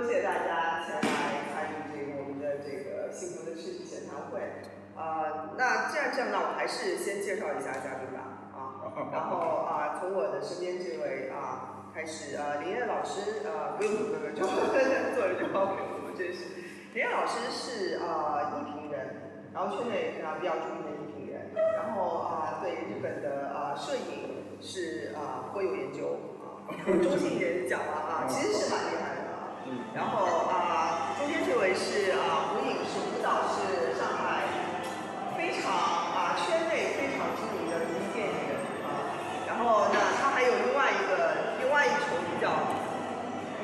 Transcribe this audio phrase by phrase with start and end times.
[0.00, 4.40] 多谢大家前来参与这个我们的这个幸福的世纪闲谈会。
[4.96, 8.48] 啊，那既然这样，那我还是先介绍一下嘉宾吧。
[8.56, 8.80] 啊，
[9.12, 9.36] 然后
[9.68, 16.48] 啊，从我的身边这位啊开始啊，林燕老师啊，不用不用不用，就坐着就好，我们这是
[16.94, 29.19] 林燕老师是啊艺评人，然后圈内啊比较著名的艺评人，然后啊对日本的啊摄影是啊颇有研究啊，中性一点讲了啊， 其实是蛮厉害的啊。
[29.94, 34.46] 然后啊，中间这位是啊胡颖，是舞蹈，是上海
[35.36, 38.52] 非常啊圈内非常知名的独立电影人
[38.86, 38.88] 啊。
[39.46, 42.50] 然后呢，他还有另外一个另外一重比较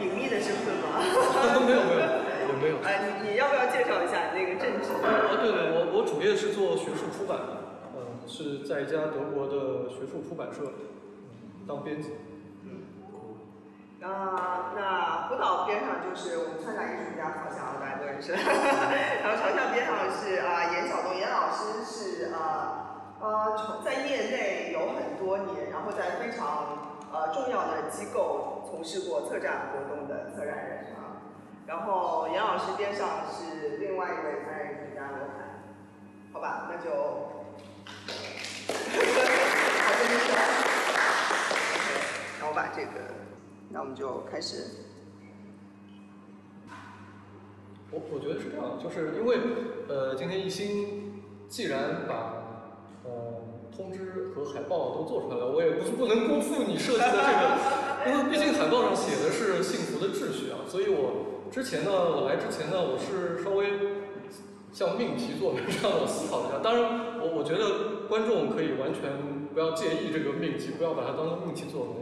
[0.01, 0.99] 隐秘的身份吗？
[1.67, 2.03] 没有没有
[2.49, 2.77] 我没有。
[2.87, 4.93] 哎，你你要不要介绍一下你那个政治？
[5.03, 7.57] 啊，对对，我我主业是做学术出版的，
[7.97, 12.11] 嗯，是在一家德国的学术出版社嗯当编辑。
[14.07, 18.31] 啊，那福岛边上就是我们川大艺术家曹翔，大家都认识。
[18.31, 22.39] 然后朝向边上是啊严晓东，严老师是啊
[23.19, 31.19] 呃从在业内有很多年，然后在非常呃重要的机构从事过策展活动的策展人啊。
[31.67, 35.67] 然后严老师边上是另外一位参展艺术家刘海，
[36.33, 36.95] 好吧，那就，
[39.83, 40.31] 好，真的是。
[42.39, 43.16] 那我把这个，
[43.77, 44.57] 那我们就开始。
[47.91, 49.37] 我我觉得是这样，就是因为
[49.87, 52.73] 呃，今天艺兴既然把
[53.05, 53.45] 呃
[53.77, 63.69] 通知和海报都做出来了，我也不是不能辜负你设计的这个，因为毕竟海报上写的是幸福的秩序啊，所以我之前呢，我来之前呢，我是稍微
[64.73, 69.21] 像命题作文这样我思考一下，当然我我觉得观众可以完全
[69.53, 71.93] 不要介意这个命题，不要把它当做命题作文，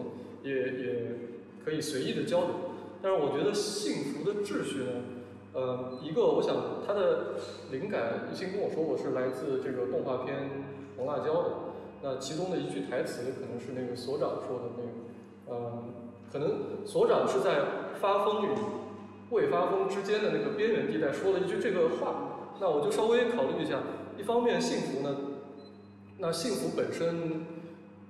[0.45, 1.14] 也也
[1.65, 2.51] 可以随意的交流，
[3.01, 4.91] 但是我觉得幸福的秩序呢。
[5.55, 7.37] 呃，一个我想它的
[7.71, 10.37] 灵感，一心跟我说我是来自这个动画片
[10.97, 11.51] 《红辣椒》的。
[12.03, 15.85] 那其中的一句台词可能是那个所长说的那个，呃，
[16.33, 18.49] 可能所长是在发疯与
[19.31, 22.57] 未发疯之间的那个边缘地带说了一句这个话。
[22.61, 23.81] 那我就稍微考虑一下，
[24.19, 25.17] 一方面幸福呢，
[26.19, 27.45] 那幸福本身，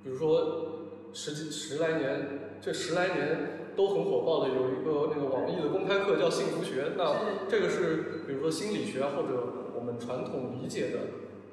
[0.03, 0.67] 比如说
[1.13, 3.61] 十几十来年，这十来年。
[3.77, 7.13] 都很火爆的有一个那个网易的公开课叫幸福学，那
[7.49, 10.99] 这个是比如说心理学啊或者我们传统理解的，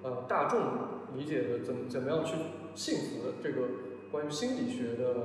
[0.04, 0.62] 呃大众
[1.18, 2.36] 理解的怎怎么样去
[2.76, 3.70] 幸福的这个
[4.12, 5.16] 关于心理学的，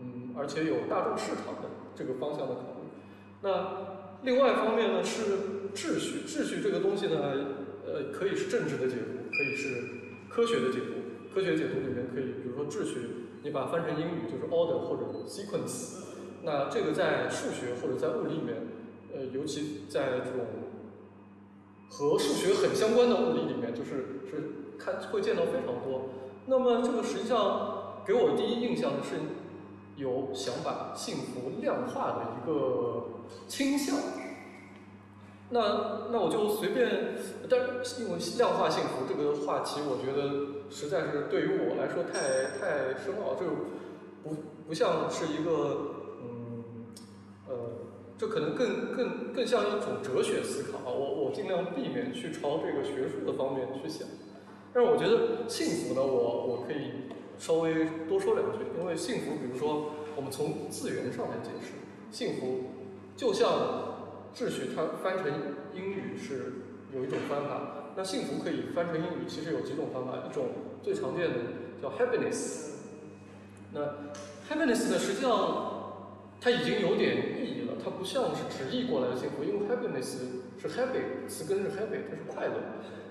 [0.00, 2.90] 嗯，而且有大众市场的这个方向的考虑。
[3.42, 5.22] 那另外一方面呢是
[5.76, 7.22] 秩序，秩序这个东西呢，
[7.86, 9.78] 呃可以是政治的解读，可以是
[10.28, 11.06] 科学的解读。
[11.32, 16.02] 科学解读里面可以，比如说秩序，你把它翻成英语就是 order 或者 sequence。
[16.42, 18.56] 那这个在数学或者在物理里面，
[19.14, 20.46] 呃，尤其在这种
[21.88, 26.08] 和数学很相关的物理里面，就是是看会见到非常多。
[26.46, 29.14] 那么这个实际上给我第一印象是
[29.94, 33.04] 有想把幸福量化的一个
[33.46, 33.96] 倾向。
[35.50, 37.14] 那那我就随便，
[37.48, 43.52] 但是因为量化幸福这个话题，我觉得实在是对于我来说太太深奥，这个
[44.22, 44.36] 不
[44.68, 46.64] 不像是一个嗯。
[47.48, 47.54] 呃，
[48.18, 50.90] 这可能更更更像一种哲学思考啊！
[50.90, 54.08] 我我尽量避免去朝这个学术的方面去想，
[54.74, 57.06] 但是我觉得幸福呢，我我可以
[57.38, 61.74] 稍微多说两句，因为幸福，比如说我们从字源上来解释，
[62.10, 62.64] 幸福
[63.16, 63.48] 就像
[64.34, 65.26] 秩序，它翻成
[65.72, 66.54] 英语是
[66.92, 70.48] 有一种翻法，那幸福可以翻成英语，其实有几种方法，一种
[70.82, 71.34] 最常见的
[71.80, 72.72] 叫 happiness，
[73.72, 73.80] 那
[74.48, 75.72] happiness 呢，实际上。
[76.38, 80.18] 它已经有点意义了，它不像是直译过来的幸福，因为 happiness
[80.60, 82.52] 是 happy，词根是 happy，它是快乐。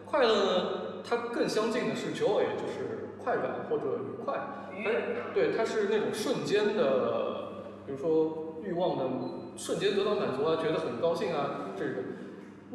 [0.05, 4.37] 快乐呢，它更相近的是 joy，就是快感或者愉快。
[4.71, 9.09] 哎，对，它是那种瞬间的，比如说欲望的
[9.57, 11.95] 瞬间得到满足啊，觉得很高兴啊，这个。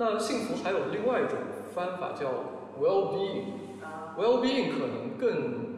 [0.01, 1.37] 那幸福还有另外一种
[1.75, 2.33] 翻法叫
[2.81, 5.77] well-being，well-being 可能更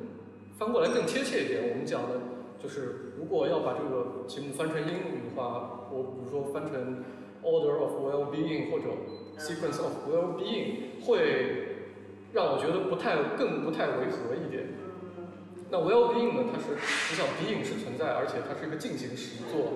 [0.56, 2.20] 翻过来更贴切一点，我们讲的。
[2.62, 7.02] 就是如果要把这个题目翻成英语的话，我比如说翻成
[7.42, 8.90] order of well-being 或者
[9.38, 11.88] sequence of well-being，会
[12.32, 14.68] 让我觉得不太更不太违和一点。
[15.68, 16.44] 那 well-being 呢？
[16.52, 19.66] 它是你想 being 是存在，而且它是一个进行时做，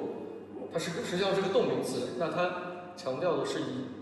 [0.72, 2.10] 它是实际上是个动名词。
[2.20, 3.95] 那它强调的是一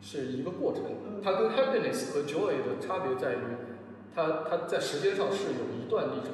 [0.00, 0.82] 是一个过程。
[1.22, 3.56] 它跟 happiness 和 joy 的差别在于，
[4.14, 6.32] 它它在时间上是有一段历程。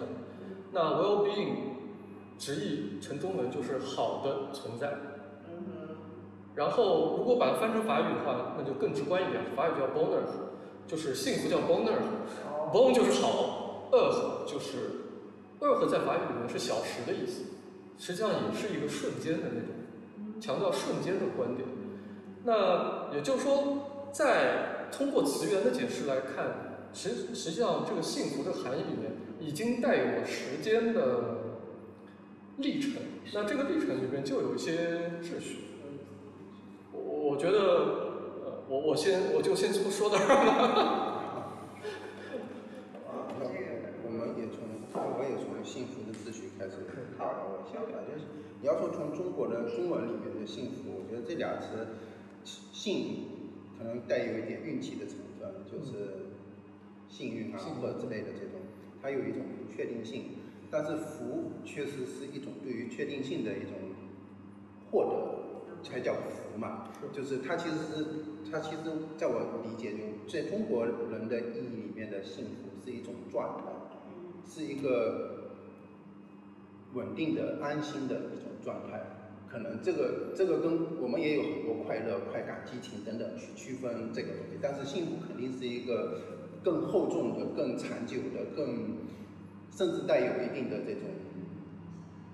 [0.72, 1.56] 那 well-being
[2.38, 4.92] 直译成中文就是好的存在。
[6.54, 10.22] 然后如果把它翻成法语的话，那就更直观一点，法语叫 bonheur，
[10.86, 11.98] 就是幸福叫 bonheur。
[12.72, 15.06] bon 就是好，heure 就是
[15.60, 17.44] heure 在法语里面是小时的意思，
[17.98, 21.66] 实际上也是一个瞬间的那种，强调瞬间的观点。
[22.44, 31.38] 那也就是说，在通过词源的解释来看，实实际上这个幸福的含义里面已经带有了时间的
[32.58, 33.02] 历程。
[33.32, 35.64] 那这个历程里面就有一些秩序。
[36.92, 37.58] 我我觉得，
[38.44, 41.10] 呃，我我先我就先说到这儿了。
[44.04, 44.62] 我们也从
[44.94, 46.72] 我也从幸福的秩序开始
[47.18, 48.28] 聊聊我想法，就是
[48.60, 51.88] 你要说从中国的中文里面的幸福，我觉得这俩词
[52.44, 53.16] 幸运
[53.78, 56.30] 可能带有一点运气的成分，就是
[57.08, 58.60] 幸运啊或者之类的这种，
[59.02, 60.24] 它有一种不确定性。
[60.70, 63.72] 但是福确实是一种对于确定性的一种
[64.90, 66.88] 获得，才叫福嘛。
[67.12, 68.06] 就是它其实是
[68.50, 68.82] 它其实
[69.16, 73.64] 在我理解中，在中国人的意义里面的幸福是一种状态，
[74.48, 75.52] 是一个
[76.94, 79.00] 稳定的、安心的一种状态。
[79.54, 88.96] 可能这个这个跟我们也有很多快乐、快感、激情等等去区分这个东西，但是幸福肯定是一个更厚重的、更长久的、更
[89.70, 91.02] 甚至带有一定的这种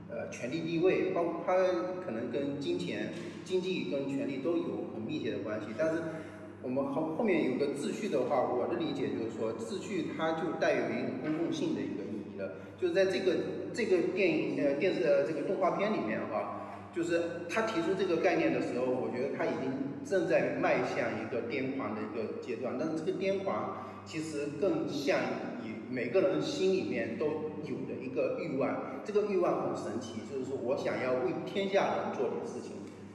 [0.08, 1.54] 呃权力地位，包括它
[2.02, 3.12] 可能跟金钱、
[3.44, 5.66] 经济跟权力都有很密切的关系。
[5.76, 6.00] 但是
[6.62, 12.52] 我们后后面有个秩序的话，我的理解就是说，秩序它就带有一种公共性的一个意义了。
[12.80, 13.36] 就是在这个
[13.74, 16.56] 这个电影呃电视呃这个动画片里面哈。
[16.94, 19.70] 就是他提出这个概念的时候，我觉得他已经
[20.04, 22.74] 正在迈向一个癫狂的一个阶段。
[22.78, 25.20] 但是这个癫狂其实更像
[25.62, 27.26] 你每个人心里面都
[27.62, 29.00] 有的一个欲望。
[29.04, 32.72] 这个欲望很神奇，就是说我想要为天下人做点事情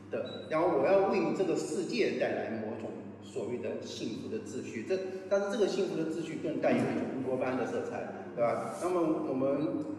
[0.10, 2.89] 的，然后我要为这个世界带来某种
[3.21, 4.86] 所谓的幸福的秩序。
[4.88, 4.98] 这
[5.30, 8.74] 但是这个幸福的秩序更带有一种乌托邦的色彩，对吧？
[8.81, 9.94] 那么我们。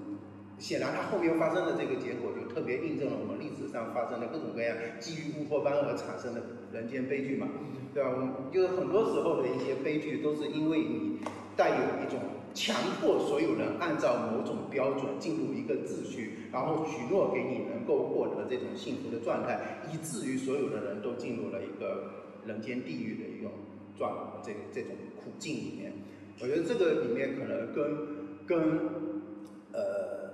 [0.59, 6.41] 显然，它后面发生的这个结果就特别印证了我们历史上发生的各种各样基于乌托邦而产生的
[6.73, 7.47] 人间悲剧嘛，
[7.93, 8.11] 对吧？
[8.11, 11.19] 我们就是很多时候的一些悲剧都是因为你
[11.55, 12.21] 带有一种
[12.55, 23.53] 强迫所有人按照某种标准进入一个秩序，然后许诺给你能够获得这种幸福的状态，以至于所有的人都进入了一个人间地狱的一种
[23.99, 25.93] 状这这种苦境里面。
[26.41, 28.79] 我觉得这个里面可能跟跟
[29.75, 30.25] 呃。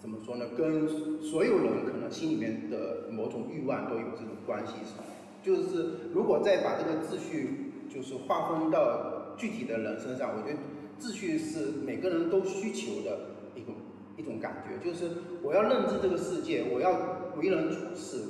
[0.00, 0.46] 怎么说呢？
[0.56, 0.88] 跟
[1.20, 4.74] 所有人可能心里面的某种欲望都有这种关系。
[4.84, 4.94] 是
[5.42, 10.58] 就是如果再把这个秩序，就是划分到具体的人身上，我觉得
[11.00, 13.18] 秩序是每个人都需求的
[13.54, 13.74] 一种
[14.16, 14.84] 一种感觉。
[14.84, 15.10] 就是
[15.42, 18.24] 我要认知这个世界，我要为人处事，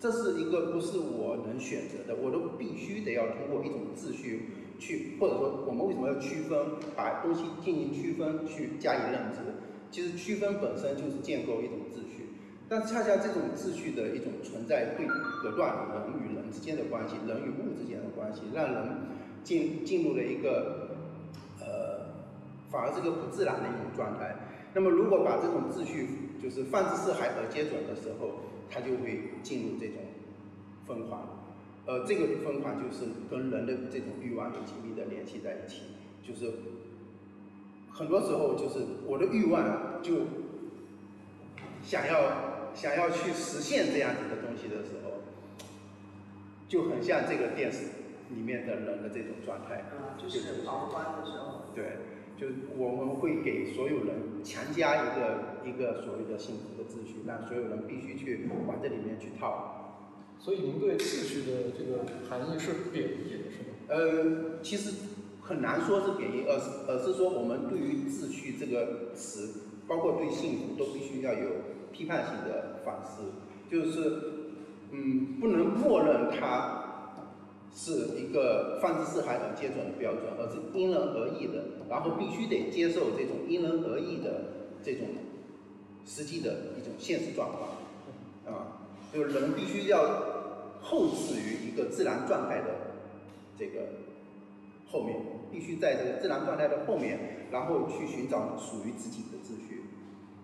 [0.00, 6.58] 这是一个不是我能选择的，我都必须得要通过一种秩序去，或者说我们为什么要区分，
[6.96, 9.38] 把东西进行区分，去加以认知。
[9.90, 12.28] 其实区分本身就是建构一种秩序，
[12.68, 15.06] 但恰恰这种秩序的一种存在，会
[15.42, 18.88] 隔断人与人之间的关系，人与物之间的关系，让人
[19.42, 20.90] 进进入了一个
[21.60, 22.12] 呃，
[22.70, 24.36] 反而是个不自然的一种状态。
[24.74, 26.06] 那么，如果把这种秩序
[26.42, 29.96] 就是放之四海而皆准的时候，它就会进入这种
[30.86, 31.26] 疯狂。
[31.86, 35.82] 呃，这个疯狂就是跟人的这种欲望有紧密的联系在一起，
[36.22, 36.52] 就是。
[37.98, 40.18] 很多时候就是我的欲望就
[41.82, 45.22] 想要想要去实现这样子的东西的时候，
[46.68, 47.86] 就很像这个电视
[48.30, 49.90] 里面的人的这种状态。
[49.90, 51.74] 啊，就是狂欢的时候。
[51.74, 51.98] 对，
[52.36, 60.06] 就我们会给所有人强加一个一个所谓的幸福的秩序，让所有人必须去往这里面去套。
[60.38, 63.74] 所以您对秩序的这个含义是贬义的，是吗？
[63.88, 64.94] 呃，其实。
[65.48, 71.48] 很难说是贬义，而是而是说我们对于秩序这个词，包括对幸福，都必须要有
[71.90, 73.22] 批判性的反思，
[73.70, 74.20] 就是
[74.90, 76.84] 嗯，不能默认它
[77.74, 84.44] 是一个放之四海而皆准的标准，而是因人而异的，然后必须得接受这种因人而异的
[84.84, 85.06] 这种
[86.04, 90.02] 实际的一种现实状况，啊，就是人必须要
[90.82, 92.66] 后置于一个自然状态的
[93.58, 93.80] 这个。
[94.90, 95.16] 后面
[95.50, 99.84] 必须在这个自然状态的后面，然后去寻找属于自己的秩序。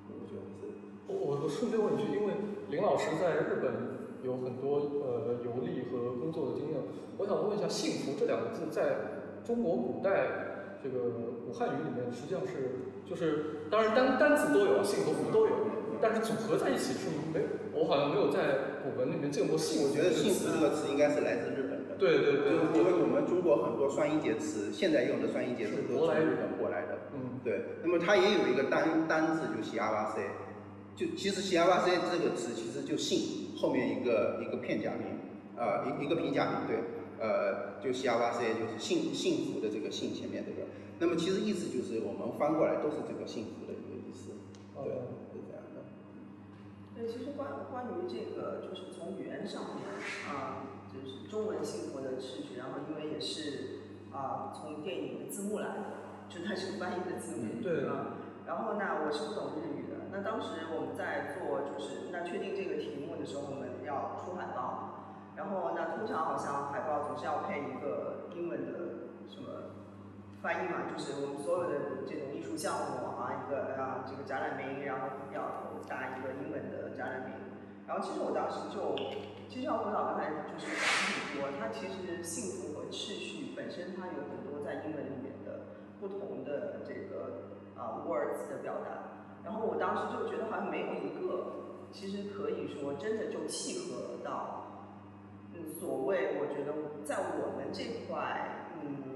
[0.08, 0.76] 我觉得是。
[1.06, 2.34] 我我顺便问一句，因为
[2.70, 6.80] 林老师在日本有很多呃游历和工作的经验，
[7.18, 15.52] 我想问一下“幸福”这两个字在中国古代这个古汉语里面实际上是就是当然单单字都有，幸和福都有，
[16.00, 17.40] 但是组合在一起是没
[17.72, 19.88] 我我好像没有在古文里面见过幸福。
[19.88, 21.98] 我觉得幸福这个词应该是来自日本的。
[21.98, 26.98] 对对对，因为我们中国很多双音节词，现在用的双音节词都从日本过来的。
[27.14, 27.80] 嗯，对。
[27.82, 30.20] 那么它也有一个单单字，就西阿瓦塞，
[30.94, 35.18] 就其实西阿瓦塞这个词其实就幸后面一个一个片假名，
[35.56, 36.78] 呃一一个平假名，对，
[37.18, 40.68] 呃就西阿瓦塞就是幸幸福的这个幸前面这个。
[40.98, 44.30] 那么其实意思就是我们翻过来都是这个幸福的一个意思，
[44.78, 44.94] 对，
[45.34, 45.82] 是这样的。
[46.94, 49.82] 对，其实关关于这个，就是从语言上面
[50.30, 50.62] 啊，
[50.94, 53.80] 就是中文幸福的视觉，然后因为也是
[54.12, 55.82] 啊从电影的字幕来的，
[56.28, 58.22] 就它是翻译的字幕，对啊。
[58.46, 69.80] 然后呢，我是不懂日语的，那当时我们在做就是那确定这个题目的时候，我们要出海报，然后那通常好像海报总是要配一个英文的什么
[70.42, 77.32] 翻译嘛，就是我们所有的这种艺术项目啊，一个啊这个展览名，然后要打一个英文的展览名。
[77.88, 78.92] 然后其实我当时就，
[79.48, 80.84] 其实要辅导刚才就是讲
[81.14, 85.66] 很多，它其实幸福和秩序本身它有很多在英文里面的
[86.00, 89.44] 不同的这个啊 words 的表达。
[89.44, 94.90] 然后我当时就觉得好像没有一个，其实可以说真的就契合到，
[95.54, 96.72] 嗯，所谓我觉得
[97.04, 99.12] 在我们这块，嗯。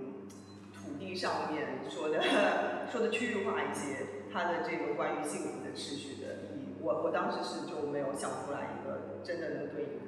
[0.72, 2.18] 土地上面说的
[2.90, 10.07] 说的区域化一些，它的这个关于幸福的秩序的意义，我我当时是就没有想出来一个真的能对应，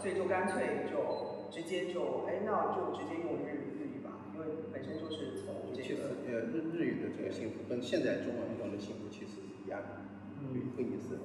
[0.00, 0.96] 所以就干脆就
[1.50, 10.00] 直接就哎，那就直接用日语日语吧，因为本身就是从这个呃日日语的这个幸福跟现在中文用的幸福其实是一样的，
[10.40, 11.18] 嗯，一个意思。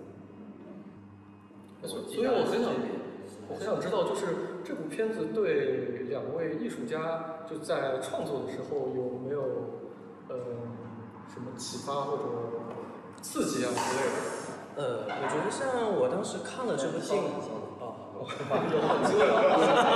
[1.88, 2.74] 所所以我很想
[3.48, 4.26] 我很想知道，就是
[4.64, 7.32] 这部片子对两位艺术家。
[7.48, 9.40] 就在创作的时候有没有
[10.30, 10.36] 呃
[11.32, 12.24] 什么启发或者
[13.22, 14.82] 刺激啊之类的？
[14.82, 17.30] 呃，我觉得像我当时看了这部电影，
[18.16, 19.36] 哦，换机位了，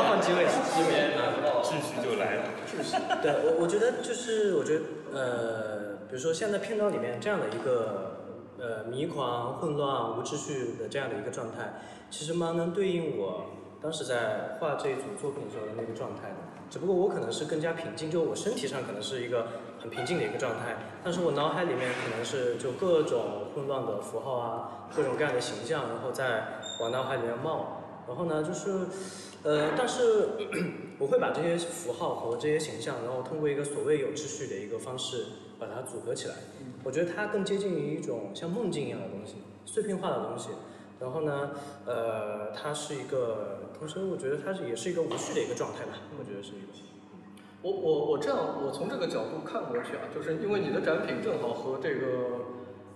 [0.10, 2.98] 换机位了，秩序就来了，秩序。
[3.22, 4.82] 对我，我觉得就是我觉得
[5.14, 8.18] 呃，比如说现在片段里面这样的一个
[8.60, 13.46] 呃迷狂、混乱、无秩序的这样的一个状态，其实蛮能对应我
[13.82, 16.36] 当时在画这一组作品的时候的那个状态的。
[16.70, 19.48] 只不过我可能是更加平静，就我身体上可能是一个
[19.82, 27.79] 很平静的一个状态，但是我脑海里面可能是就各种混乱的符号啊，各种各样的形象，然后在往脑海里面冒。
[28.10, 28.88] 然后呢，就是，
[29.44, 30.30] 呃，但是
[30.98, 35.26] 我会把这些符号和这些形象，然后通过一个所谓有秩序的一个方式
[35.60, 36.34] 把它组合起来。
[36.84, 40.50] 我觉得它更接近于一种像梦境一样的东西，碎片化的东西。
[41.00, 41.52] 然后呢，
[41.86, 46.68] 呃，它是一个，同时我觉得它是也是一个无序的一个状态吧，我觉得是一个。
[47.62, 52.08] 我我我这样，我从这个角度看过去啊，就是因为你的展品正好和这个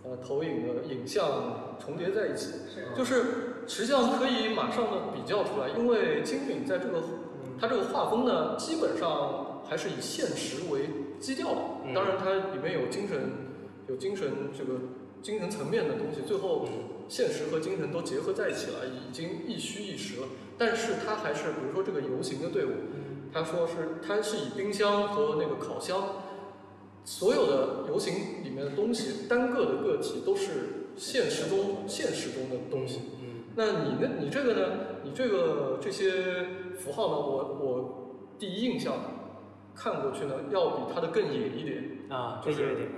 [0.03, 2.53] 呃投影的影像重叠在一起，
[2.95, 7.03] 就是实际上可以马上的比较出来，因为金敏在这个
[7.59, 10.89] 它这个画风呢，基本上还是以现实为
[11.19, 13.31] 基调的，当然它里面有精神
[13.87, 14.79] 有精神这个
[15.21, 16.67] 精神层面的东西，最后。
[17.09, 20.27] 现实和精神都结合在一起了，已经一虚一实了。
[20.57, 22.71] 但是它还是，比如说这个游行的队伍，
[23.31, 26.01] 他说是它是以冰箱和那个烤箱，
[27.03, 33.01] 所有的游行里面的东西，单个的个体都是现实中现实中的东西。
[33.55, 34.09] 那你呢？
[34.19, 34.61] 你这个呢？
[35.03, 36.45] 你这个这些
[36.77, 37.15] 符号呢？
[37.15, 38.93] 我我第一印象
[39.75, 42.89] 看过去呢，要比它的更野一点啊，就是，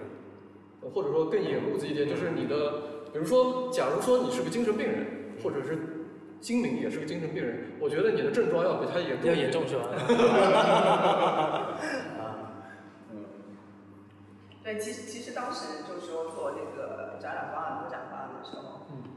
[0.94, 2.94] 或者说更野路子一点，就是你的。
[3.14, 5.06] 比如说，假如说你是个精神病人，
[5.42, 6.06] 或者是
[6.42, 9.30] 精明也是个精神病人，我觉得你的症状要比他严重。
[9.30, 9.86] 要严重是吧？
[13.10, 13.24] 嗯。
[14.62, 18.75] 对，其实其实当时就是说做那个展览方案、布展方案的时候，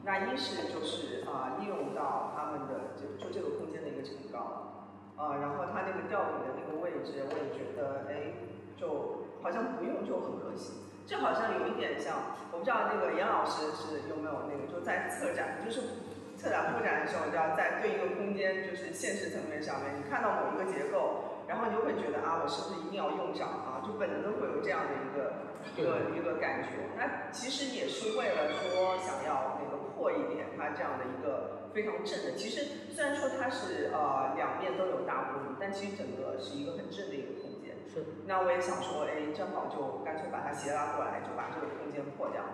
[0.09, 4.89] 那一是就是啊，利用到他们的就就这个空间的一个层高，
[5.21, 8.33] 啊，然后它那个吊顶的那个位置，我也觉得哎，
[8.75, 10.81] 就好像不用就很可惜。
[11.05, 16.01] 这好像有一点像，我不知道那个严老师是有没有那个，就在策展，就是
[16.41, 23.85] 策展布展的时候，你知道在对一个空间，就是现实层面上面，你看到某一个结构，然后你就会觉得啊，我是不是一定要用上啊？
[23.85, 26.89] 就本能的会有这样的一个一个一个感觉。
[26.97, 29.68] 那其实也是为了说想要那
[29.99, 32.33] 个扩一点它这样的一个非常正的。
[32.37, 37.75] 其实虽然说它是呃两面都有大玻璃，但其实整个是一个很正的一个空间。
[37.93, 38.23] 是。
[38.27, 42.45] 那我也想说，哎，正好就干脆把它斜拉过来，就把这个空间破掉。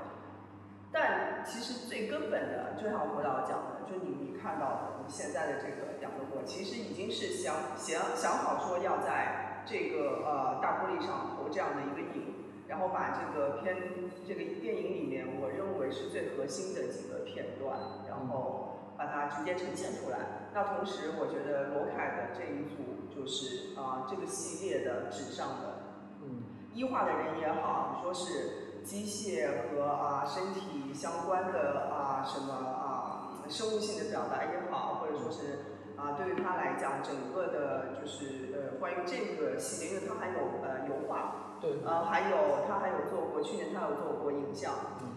[0.91, 12.34] 但其实最根本的，就像我导讲的，就你你看到的，你现在的这个两个锅，其实已经是想想想好说要在这个呃大玻璃上投这样的一个影，
[12.67, 13.77] 然后把这个片
[14.27, 17.79] 这个电影里面我认为是最核心的几个片段，
[18.09, 20.49] 然后把它直接呈现出来。
[20.55, 35.74] 那同时，我觉得罗凯的这一组就是啊、这个系列的纸上的嗯医化的人也好，说是机械和啊身体相关的啊什么啊生物性的表达也好，或者说是
[36.05, 45.17] 啊对于他来讲，整个的就是呃关于这个系列，因为他还有呃油画，对，呃还有他还有做过，去年他有做过影像，嗯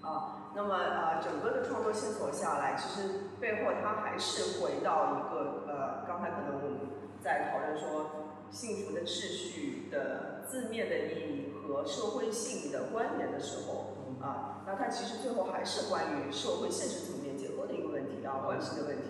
[0.00, 6.78] 啊，那么呃整个的创作线索下来，其实背后他还是回到一个呃刚才可能我们
[7.20, 19.07] 在讨论说幸福的秩序的字面的意义和社会性的关联的时候，啊，那它其实最后还是关于社会现实层面结构的一个问题啊，关系的问题。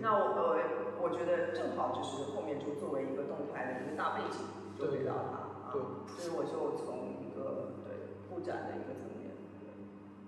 [0.00, 4.38] 那我呃，我觉得正好就是后面就作为一个动态的一个大背景，
[4.78, 9.30] 就给到它啊，对所以我就从一个对布展的一个层面，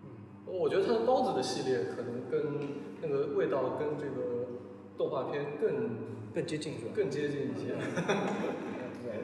[0.05, 0.11] 嗯
[0.47, 2.59] 我觉得他的包子的系列可能跟
[3.03, 4.47] 那个味道跟这个
[4.97, 6.93] 动画片更更接近是吧？
[6.95, 7.75] 更接近一些。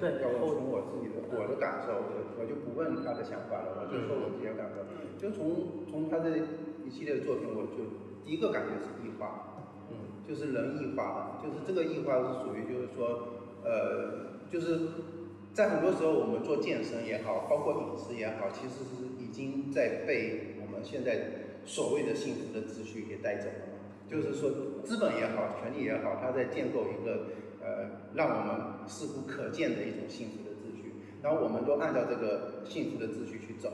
[0.00, 4.80] 对，要我从我自己的我的感受，我我就不问他的想法了，我就说我自己的感受。
[5.20, 6.38] 就从从他的
[6.86, 7.84] 一系列的作品，我就
[8.24, 9.59] 第一个感觉是异化，嗯，
[10.30, 14.78] 就是人异化的，就是这个异化是属于就是说，呃，就是
[15.52, 23.66] 在很多时候我们做健身也好，包括饮食也好，其实是已经在被我们现在所谓的幸福的秩序给带走了。
[24.08, 24.50] 就是说，
[24.84, 27.26] 资本也好，权力也好，它在建构一个
[27.60, 33.72] 呃，让我们似乎可见的一种幸福的秩序，然后我们都按照这个幸福的秩序去走。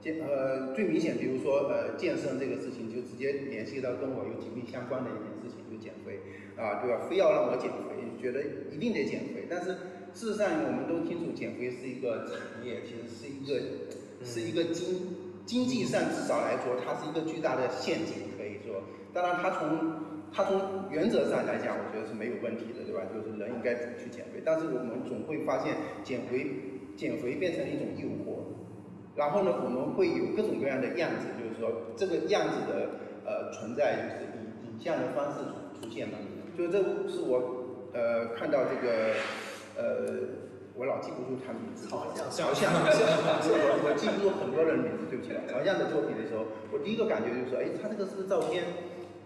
[0.00, 5.28] 健呃，最明显，比如说呃，健身这个事情，就直接联系到跟我有紧密相关的一件，
[5.78, 6.20] 减肥
[6.56, 7.06] 啊，对吧？
[7.08, 9.72] 非要让我减肥，觉得一定得减肥，但是
[10.14, 13.60] 事实上我们都清楚，减肥是一个产业，其实是一个
[14.24, 15.16] 是一个经
[15.46, 18.82] 经济上至少来说，它是一个巨大的陷阱，可以说。
[19.12, 23.02] 当然，它从它从原则上来讲，我觉得是没有问题的，对吧？
[23.08, 25.74] 就是人应该怎么去减肥，但是我们总会发现
[26.04, 26.46] 减肥
[26.96, 28.44] 减肥变成一种诱惑，
[29.16, 32.90] 然后呢，我们会有各种各样的样子，就是说这个样子的
[33.24, 35.40] 呃存在，就是以影像的方式
[35.80, 36.18] 出现嘛。
[36.56, 39.14] 就这是我呃看到这个
[39.76, 40.48] 呃。
[40.78, 45.42] 我老记不住他名字，曹向曹向，我我记不住很多人名字，对不起了。
[45.50, 48.62] 曹向的作品的时候，我第一个感觉就是说，哎，他这个是不是照片？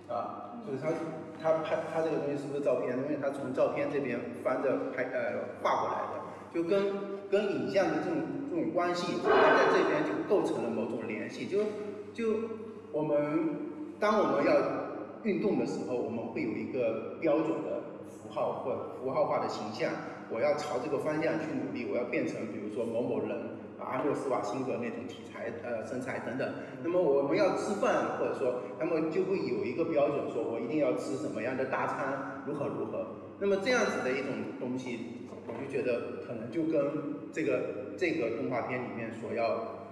[0.09, 0.88] 啊，就是他
[1.37, 2.97] 他拍他这个东西是不是照片？
[2.97, 6.25] 因为他从照片这边翻着拍呃画过来的，
[6.57, 11.45] 就跟跟影像的这种这种关系，在这边就构成了某种联系。
[11.45, 11.69] 就
[12.17, 12.49] 就
[12.97, 13.61] 我们
[14.01, 14.82] 当我们要
[15.24, 19.92] 运动的时候，我们会有一个标准的符号或符号化的形象。
[20.30, 23.37] 我要朝这个方向去努力，我要变成比如说某某人，
[23.78, 26.54] 阿诺斯瓦辛格那种体材呃身材等等。
[26.82, 33.06] 那么我们要吃饭，或者说，那么就会有一个标准，说我一定要吃什么样的大餐，如何如何。
[33.38, 39.85] 那么这样子的一种东西，我就觉得可能就跟这个这个动画片里面所要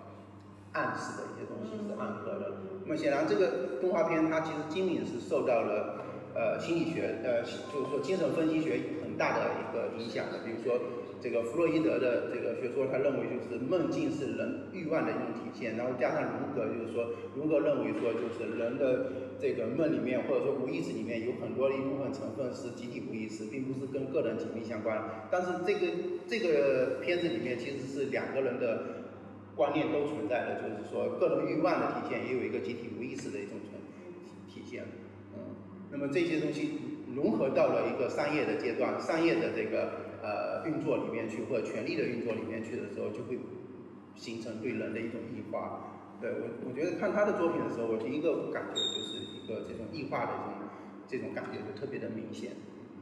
[0.72, 2.52] 暗示的一些东西是暗合的。
[2.90, 6.02] 那么显然这个动画片它其实精明是受到了
[6.34, 7.38] 呃心理学呃
[7.72, 9.10] 就是说精神分析学很。
[9.20, 10.80] 大的一个影响的，比如说
[11.20, 17.04] 这个弗洛伊德的这个学说，他认为就是梦境是人欲望的一种体现，然后加上荣格就是说，
[17.36, 24.98] 荣格认为说就是人的这个梦里面或者说无意识里面有很多的一部分成分是集体无意识，并不是跟个人紧密相关。
[25.30, 25.92] 但是这个
[26.26, 28.99] 这个片子里面其实是两个人的
[29.60, 33.76] 观念都存在的，就是说个人欲望的体现，也有一个集体无意识的一种存
[34.48, 34.84] 体现。
[35.36, 35.52] 嗯，
[35.92, 36.88] 那么这些东西。
[37.10, 43.36] 融合到了一个商业的阶段，商业的这个呃运作里面去，或者权力的运作里面去的时候，就会
[44.14, 45.90] 形成对人的一种异化。
[46.20, 50.70] 对我，我觉得看他的作品的时候，我第一个感觉就是一个这种异化的这种
[51.10, 52.52] 这种感觉就特别的明显。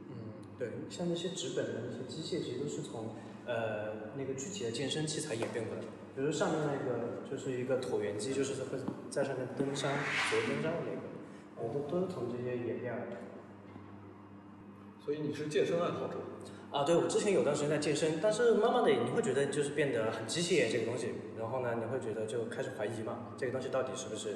[0.09, 3.13] 嗯，对，像那些纸本的那些机械，其实都是从
[3.45, 5.83] 呃那个具体的健身器材演变过来。
[6.19, 8.77] 比如上面那个就是一个椭圆机，就是会
[9.09, 9.89] 在上面登山、
[10.29, 10.99] 做登山的那个，
[11.55, 13.15] 我，都都是从这些演变而来。
[14.99, 16.17] 所以你是健身爱好者
[16.71, 16.83] 啊？
[16.83, 24.35] 对，我之前有段时间在健身，但是慢慢的你会觉得就是变得很机械这个东西，然后呢你会觉得就开始怀疑嘛，这个东西到底是不是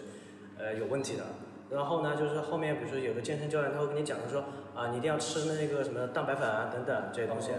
[0.57, 1.25] 呃有问题的？
[1.69, 7.51] 然后呢就是后面比如说有的健身教练他会跟你讲，他说啊你一定要吃那个什么蛋白粉啊等等这些东西，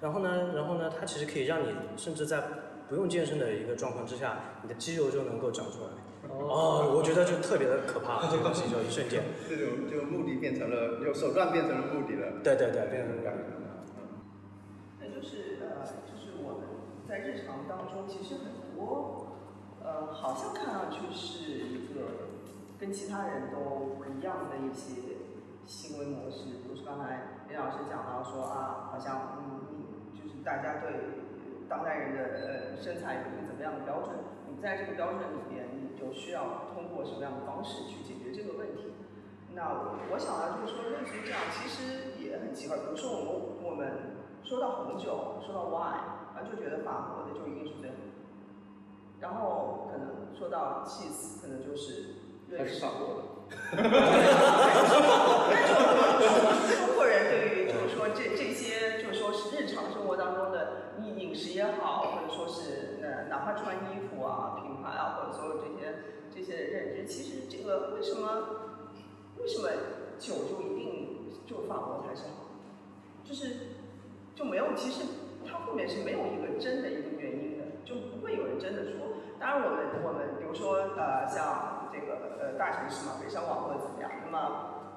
[0.00, 2.42] 然后呢然后呢它其实可以让你甚至在
[2.88, 5.88] 不用健身的一个状况之下，你的肌肉就能够长出来。
[6.28, 9.22] 哦，我觉得就特别的可怕， 这个东西就一瞬间。
[9.48, 12.40] 这种就目的变成了，就手段变成了目的了。
[12.42, 13.44] 对对对，变成感觉。
[15.00, 16.68] 那就是呃，就是我们
[17.08, 19.36] 在日常当中，其实很多
[19.82, 22.28] 呃，好像看上去是一个
[22.78, 25.24] 跟其他人都不一样的一些
[25.66, 29.60] 行为模式，比如说刚才李老师讲到说啊，好像嗯
[30.12, 30.90] 你就是大家对
[31.68, 34.16] 当代人的呃身材有一个怎么样的标准，
[34.48, 38.94] 你在这个标准里面，你就需要通过什么样的方式去解决这个问题。
[39.54, 42.78] 那我我想啊就是说，类似于这样，其实也很奇怪。
[42.78, 43.30] 比如说我们
[43.62, 48.02] 我们说到红酒，说到 wine，啊就觉得法国的就一定是最好的。
[49.20, 52.14] 然后可能说到 cheese，可能就是
[52.48, 53.22] 瑞士法国的。
[56.68, 65.94] 中国人对于就是说这这些就是说是日常生活当中的饮饮食也好，或者说是呃哪怕穿衣服啊、品牌啊，或者所有这些
[66.34, 68.78] 这些认知，其实这个为什么
[69.38, 69.68] 为什么
[70.18, 72.46] 酒就一定就法国才是好？
[73.24, 73.74] 就是
[74.34, 75.04] 就没有其实
[75.46, 79.08] 它后面是没有一个真的一个原因的，就不会有人真的说。
[79.38, 84.38] 当然我们我们比如说呃像这个呃大城市嘛，北上广或者怎么样，那么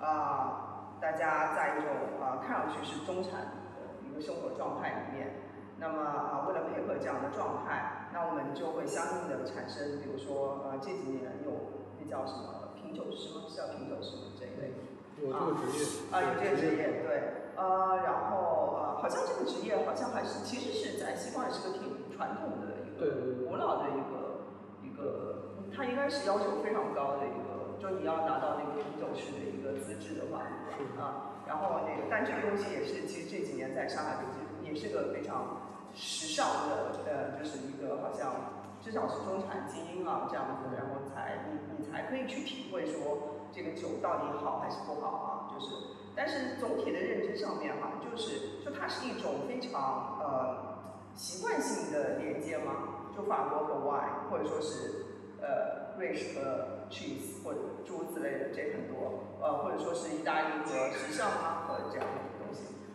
[0.01, 5.35] 啊、大家在一种啊、看上去是中产的一个生活状态里面，
[5.81, 13.41] 那么啊、为了配合这样的状态，那我们就会相应的产生，比如说呃这几年有那叫什么品酒师吗？
[13.49, 14.77] 是叫品酒师吗这一类？
[15.17, 15.81] 有这个职业
[16.13, 24.45] 啊，有这个职业，对，呃，然后呃，好像这个职业好像还是其实是在西方也是个挺传统的一个古老的一个
[24.85, 30.45] 一个，它应该是要求非常高的一个，就你要达到那个品酒师的一个资质的话，
[30.77, 34.21] 是啊，然后那个，但这个东西也是其实这几年在上海
[34.61, 45.75] 也是个非常时尚的，呃，就是一个好像至少是中产精英啊这样子，然后才你你才可以去体会说这个酒到底好还是不好啊，就是，
[46.15, 55.05] 但是总体的认知上面哈、就是就它是一种非常呃习惯性的连接嘛，就法国和 wine，或者说是
[55.41, 62.07] 呃瑞士和 cheese 或者诸如此类的这很多，呃或者说是意大利和时尚啊和这样。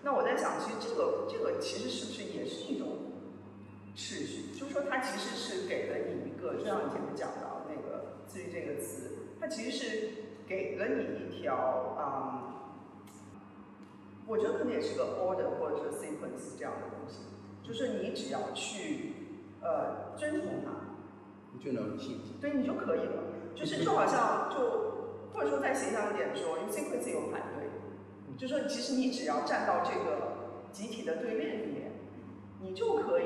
[0.07, 2.87] 那我在想，其实这个这个其实是不是也是一种
[3.97, 4.55] 秩序？
[4.57, 10.11] 就是说它其实是给了你一个，就像你前面讲到那个“自律”这个词，它其实是
[10.47, 12.55] 给了你一条嗯。
[14.29, 17.19] 我觉得可能也是个 order 或者是 sequence 这样的东西，
[17.67, 19.13] 就是你只要去
[19.61, 20.71] 呃遵从它，
[21.53, 22.39] 你就能记住。
[22.41, 23.25] 对你就可以了。
[23.57, 27.56] 就是就好像就或者说再形象一点说，因为 sequence 有排队，
[28.37, 31.93] 就说其实你只要站到这个集体的对面里面，
[32.61, 33.25] 你就可以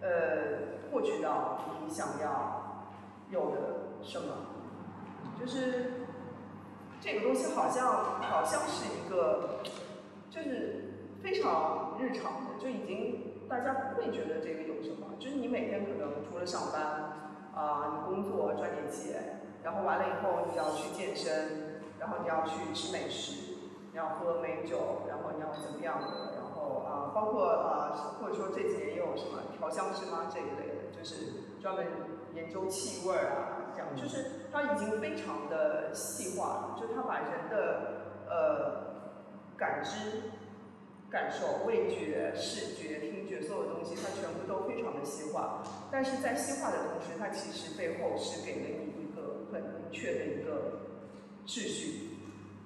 [0.00, 2.86] 呃获取到你想要
[3.30, 4.26] 有的什么，
[5.38, 6.06] 就是
[7.00, 9.60] 这个东西好像好像是一个
[10.28, 17.16] 就是非常日常的，就已经大家不会觉得这个有什么，就是你每天可能除了上班。
[17.52, 23.49] 啊、你工作赚点钱，然后完了以后你要去健身，然后你要去吃美食，
[23.92, 31.86] 你要喝美酒，然后你要怎么样的，然后啊、包括啊、或者说这几年也有什么调香师吗这一类的，就是专门
[32.34, 40.30] 研究气味儿啊，这样，就是它已经非常的细化了，就它把人的呃感知。
[41.10, 45.60] 感受、味觉、视觉、听觉，所有东西，它全部都非常的细化。
[45.90, 50.86] 但是在细化的同时，它其实背后是给了你一个很明确的一个
[51.44, 52.09] 秩序，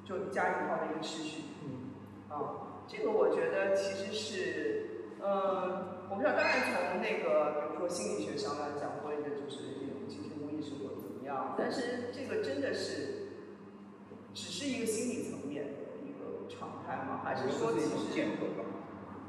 [0.04, 1.42] 就加引号的一个秩序。
[1.64, 1.90] 嗯，
[2.28, 13.32] 啊，这个我觉得其实是，呃，我不知道，当然从那个比如说心理学上来讲，或者就是这种集体无意识或者怎么样，但是这个真的是
[14.34, 17.22] 只是一个心理层面的一个常态吗？
[17.24, 18.68] 还是说是一种其实建构吧？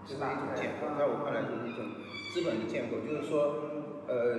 [0.06, 1.86] 这是是吧一种建构，在我看来就是一种
[2.34, 3.56] 资本的建构，就是说，
[4.08, 4.38] 呃，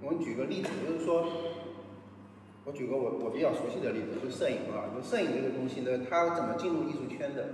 [0.00, 1.26] 我们举个例子，就是说，
[2.64, 7.50] 我举个我我比较熟悉的例子，就摄影啊，就摄影这个东西呢，它怎么进入艺术圈的？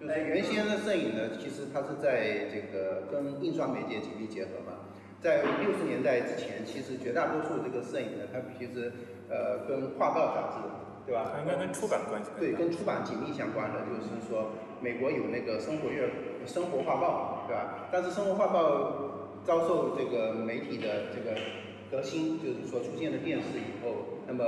[0.00, 4.90] 就是原先的摄影呢，其实它是在这个跟印刷媒介紧密结合嘛。
[5.20, 8.92] 在六十年代之前，其实绝大多数这个摄影呢，它其实
[9.28, 10.66] 呃跟画报杂志，
[11.06, 11.30] 对吧？
[11.34, 16.10] 它应该跟出版关系对，跟出版紧密相关的，就是说，美国有那个生活月、
[16.46, 17.88] 生活画报，对吧？
[17.90, 21.34] 但是生活画报遭受这个媒体的这个
[21.90, 24.44] 革新，就是说出现了电视以后，那么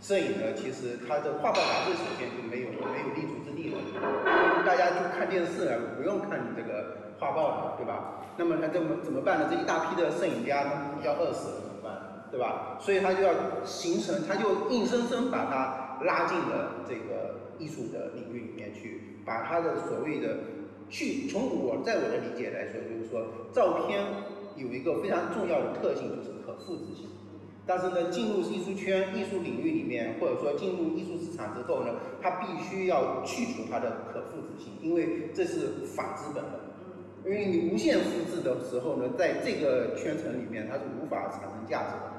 [0.00, 3.76] 摄影呢，其实它的画报杂志首先就没有没有立足之地了，
[4.64, 8.24] 大家就看电视了，不用看你这个画报了，对吧？
[8.38, 9.48] 那么他怎么怎么办呢？
[9.50, 10.64] 这一大批的摄影家，
[11.04, 11.92] 要饿死了怎么办？
[12.30, 12.78] 对吧？
[12.80, 13.32] 所以他就要
[13.64, 20.38] 形成，他就硬生生把它拉进了这个艺术的领域里面去，把他的所谓的
[20.88, 24.00] 去从我在我的理解来说，就是说照片
[24.56, 27.08] 有一个非常重要的特性，就是可复制性。
[27.66, 36.60] 但是呢，进入艺术圈、艺术领域里面，或者说进入艺术市场之后呢，他必须要去除它的可复制性，因为这是反资本的。
[37.24, 42.12] 因为你无限复制的时候呢，在这个圈层里面它是无法产生价值的，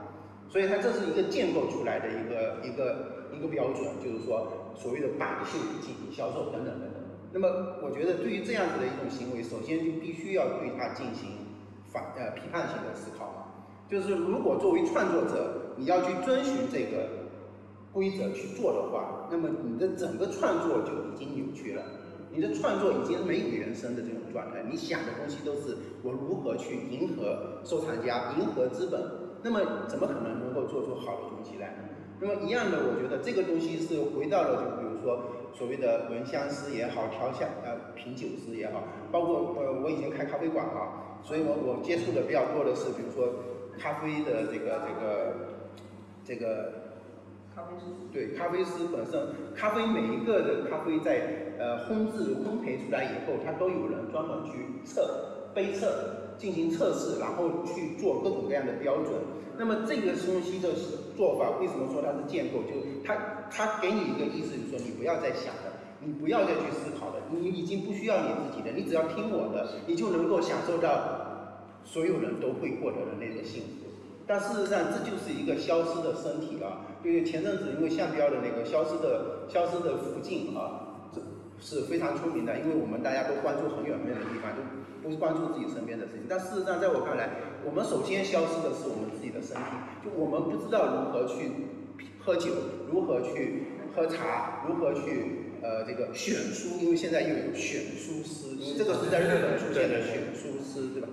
[0.49, 7.01] 所以它这是一个建构出来的一个一个一个标准，就是说所谓的摆秀进行销售等等等等。
[7.31, 7.47] 那么
[7.81, 11.55] 我觉得对于这样子的一种行为，首先就必须要对它进行
[11.87, 13.46] 反呃批判性的思考嘛。
[13.89, 17.07] 就是如果作为创作者，你要去遵循这个
[17.93, 21.83] 规则去做的话，那么你的整个创作就已经扭曲了。
[22.29, 29.01] 你的创作已经没有原生的这种状态，你想的东西都是我如何去迎合收藏家、迎合资本，
[29.41, 31.73] 那么怎么可能能够做出好的东西来？
[32.19, 35.23] 那么一样的，我觉得这个东西是回到了，就比如说
[35.53, 43.33] 所谓的闻香师也好，调香呃品酒师也好，包括呃我以前开咖啡馆啊，所以我我接触的比较多的是，比如说
[43.79, 45.35] 咖啡的这个这个
[46.25, 46.73] 这个。
[47.57, 49.19] 咖啡师对，咖啡师本身，
[49.55, 54.51] 咖啡每一个的咖啡在呃烘制、烘焙出来以后，它都有人专门去
[54.85, 59.13] 测杯测进行测试，然后去做各种各样的标准。
[59.57, 60.69] 那么这个东西的
[61.17, 62.59] 做法，为什么说它是建构？
[62.59, 63.17] 就它
[63.49, 71.16] 它给你一个意思，就是说你不要再想了，你不要再去思考了，你已经不需要你自己的，你只要听我的，你就能够享受到
[71.87, 73.87] 所有人都会获得的那种幸福。
[74.27, 76.83] 但事实上，这就是一个消失的身体啊。
[77.01, 81.21] 因为前阵子因为项标的那个消失的消失的附近啊，这
[81.63, 86.23] 是非常出名的，因为我们大家都关注很远很远的地方，就不关注自己身边的事情。
[86.27, 87.29] 但事实上，在我看来，
[87.63, 89.71] 我们首先消失的是我们自己的身体，
[90.03, 91.49] 就我们不知道如何去
[92.19, 92.51] 喝酒，
[92.91, 93.63] 如何去
[93.95, 101.07] 喝茶，如何去呃这个选书，因为现在又有选书师，因为这个是在日本出现的选书师，对吧？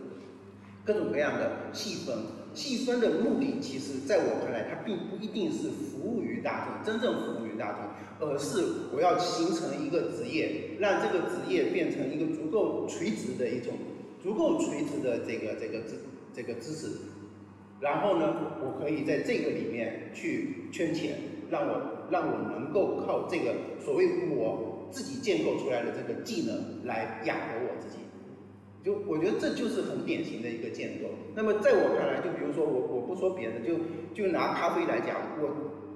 [0.85, 2.16] 各种各样的细分。
[2.55, 8.62] 细分的目的，其实在我看来，它并不一定是服务于大众，真正服务于大众，而是
[8.94, 13.75] 我要形成一个职业，让这个职业变成一个足够垂直的一种，
[14.23, 15.99] 足够垂直的这个这个知
[16.33, 16.87] 这个知识，
[17.81, 21.18] 然后呢，我可以在这个里面去圈钱，
[21.51, 23.53] 让我让我能够靠这个
[23.85, 28.04] 所谓我自己建构出来的这个技能来养活我自己。
[28.85, 31.09] 就我觉得这就是很典型的一个建构。
[31.35, 33.81] 那么在我看来，就比如说我我不说别的，就
[34.12, 35.49] 就拿咖啡来讲，我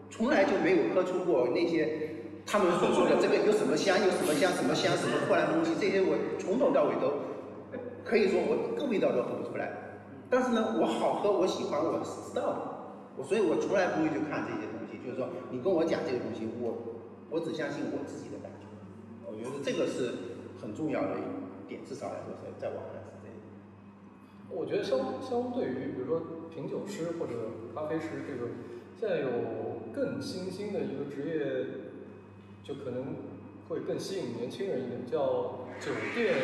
[0.09, 7.13] 从来就没有喝出过那些他们所说的这个有什么香，有什么香，什么香，什么破烂东西，这些我从头到尾都
[8.03, 9.71] 可以说我一个味道都喝不出来。
[10.31, 12.61] 但是呢，我好喝，我喜欢，我是知道的。
[13.17, 14.97] 我所以，我从来不会去看这些东西。
[15.05, 18.69] 就是说，你跟我讲这个东西，我我只相信我自己的感觉。
[19.25, 21.17] 我觉得这个是很重要的。
[21.69, 23.37] 点至少来说是在网上是这样。
[24.51, 27.35] 我觉得相相对于，比如说品酒师或者
[27.75, 28.49] 咖啡师这个，
[28.99, 29.29] 现在有
[29.93, 31.85] 更新兴的一个职业，
[32.65, 33.17] 就可能
[33.69, 36.35] 会更吸引年轻人一点，叫酒店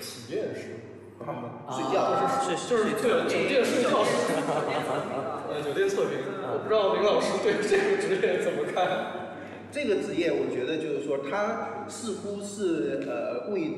[0.00, 0.90] 体验师。
[1.22, 4.10] 睡觉就是就是对酒店睡觉师。
[5.48, 9.30] 呃，酒店测评，我不知道林老师对这个职业怎么看？
[9.70, 13.70] 这个职业，我觉得就是说，它似乎是呃为。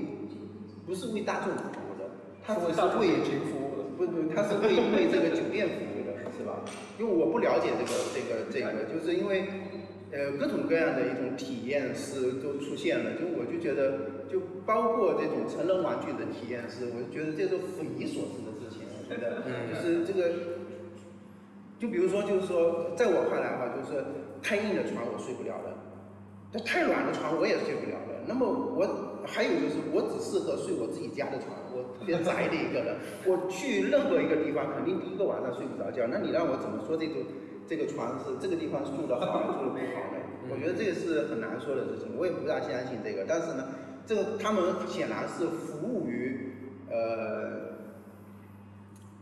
[0.87, 2.05] 不是为大众服务的，
[2.44, 2.61] 他是
[2.99, 6.61] 为平服务的，不不，他是为为这个酒店服务的，是吧？
[6.99, 9.49] 因为我不了解这个这个这个，就是因为
[10.12, 19.40] 呃各种各样的一种体验是都出现了，就我就觉得，就包括这种成人玩具的体验是，我觉得这都匪夷所思的事情，我觉得，
[19.73, 20.31] 就是这个，
[21.79, 24.05] 就比如说就是说，在我看来哈，就是
[24.42, 25.73] 太硬的床我睡不了的，
[26.53, 29.13] 这太软的床我也睡不了的，那么我。
[29.27, 32.97] 还有就是，我只适合睡我自己家的床，我特别宅的一个人。
[33.27, 36.07] 我去任何一个地方，肯定第一个晚上睡不着觉。
[36.07, 37.25] 那你让我怎么说这个
[37.67, 40.21] 这个床是这个地方住的好，住的不好呢？
[40.51, 43.25] 我觉得这个是很难说的事情，我也不大相信这个。
[43.27, 43.65] 但是呢，
[44.05, 46.53] 这个他们显然是服务于
[46.91, 47.81] 呃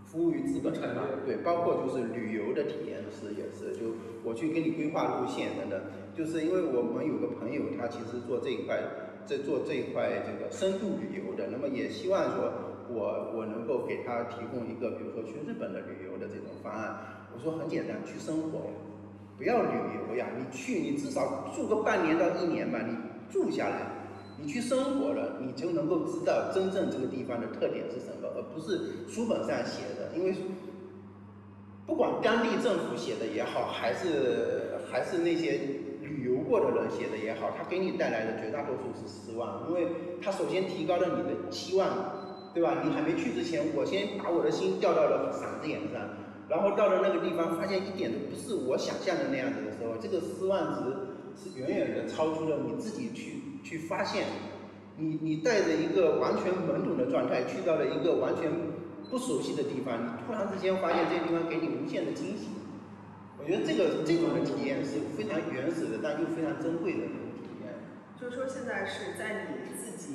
[0.04, 5.80] 服务于资本的，对，包括就是旅游的体验师也是，就我去给你规划路线等等。
[6.12, 8.82] 就是因为我们有个朋友，他其实做这一块。
[9.24, 12.52] 在做这一块这个深度旅游的，那么也希望说，
[12.88, 16.96] 我我能够给他提供一个，比如说去日本的旅游的这种方案。
[17.34, 18.70] 我说很简单，去生活，
[19.38, 22.94] 不要旅游呀，你去你至少住个半年到一年吧，你
[23.32, 23.86] 住下来，
[24.38, 30.10] 你去生活了，你就能够知道真正这个地方的特点是什么，而不是书本上写的。
[30.16, 30.34] 因为
[31.86, 35.60] 不管当地政府写的也好，还是还是那些。
[36.52, 39.88] 过的人写的也好，他给你带来的绝大多数是失望，因为
[40.20, 41.88] 他首先提高了你的期望，
[42.52, 42.82] 对吧？
[42.84, 46.02] 你还没去之前，我先把我的心掉到了嗓子眼上，
[46.50, 50.92] 然后到了那个地方，发现一点都不是我想象的那样子的时候，这个失望值
[51.40, 54.26] 是远远的超出了你自己去去发现。
[54.98, 58.52] 你你带着一个完全懵懂的状态去到了一个完全
[59.08, 62.48] 不熟悉的地方，你突然之间发现这个地方给你无限的惊喜。
[63.42, 67.74] 我觉得这个这种的体验是非常原始的，但又非常珍贵的那种体验。
[68.14, 70.14] 就是说，现在是在你自己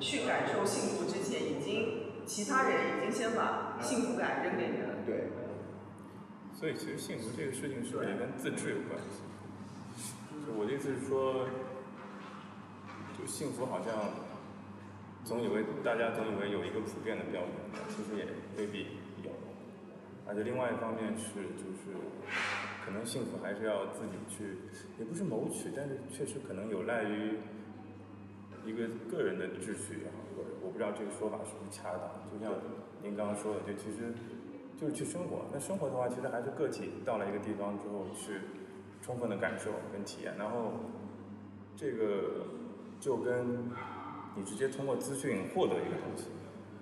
[0.00, 4.96] 去感受幸福之前，已经其他人已经先把幸福感扔给你了。
[5.04, 5.28] 对，
[6.58, 9.20] 所以其实幸福这个事情是不是也跟自制有关系？
[10.56, 11.44] 我的意思是说，
[13.12, 13.92] 就幸福好像
[15.22, 17.52] 总以为大家总以为有一个普遍的标准，
[17.90, 18.24] 其实也
[18.56, 18.97] 未必。
[20.28, 21.96] 而且另外一方面是就是，
[22.84, 24.58] 可能幸福还是要自己去，
[24.98, 27.38] 也不是谋取，但是确实可能有赖于
[28.66, 32.02] 一个个人的秩序也好，或者我不知道这个说法是不是恰当。
[32.30, 32.52] 就像
[33.02, 34.12] 您刚刚说的，就其实
[34.76, 35.46] 就是去生活。
[35.50, 38.40] 那生活的话，其实还是个体到了一个地方之后去
[39.00, 40.74] 充分的感受跟体验，然后
[41.74, 42.44] 这个
[43.00, 43.70] 就跟
[44.36, 46.28] 你直接通过资讯获得一个东西，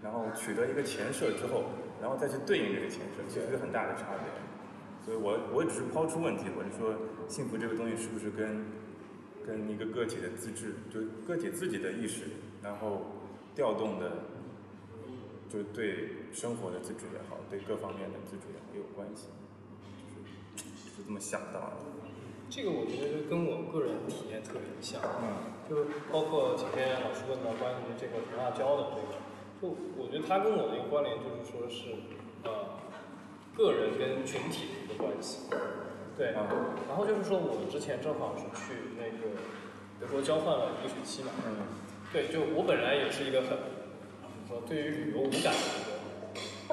[0.02, 1.62] 然后取得一个前设之后，
[2.00, 4.28] 然后再去对应这个前设，其实有很大的差别。
[5.04, 6.94] 所以我我只是抛出问题，我就说
[7.28, 8.66] 幸福这个东西是不是跟
[9.46, 12.24] 跟一个个体的自治，就个体自己的意识，
[12.62, 13.06] 然后
[13.54, 14.10] 调动的，
[15.48, 19.28] 就是对生活的自主也好，对各方面的自主也好有关系，
[20.58, 21.86] 就是是这么想到的。
[22.50, 29.18] 这个我觉得就跟我个人体验特别像，嗯，就包括前天老师问到关于这个童话教的这个，
[29.60, 31.96] 就我觉得它跟我的一个关联就是说是
[32.44, 32.78] 呃
[33.56, 35.48] 个人跟群体的一个关系，
[36.16, 36.46] 对，啊
[36.88, 39.34] 然后就是说我之前正好是去那个
[39.98, 41.64] 德国交换了一个学期嘛，嗯，
[42.12, 43.48] 对，就我本来也是一个很
[44.20, 45.96] 怎么说对于旅游无感的一个。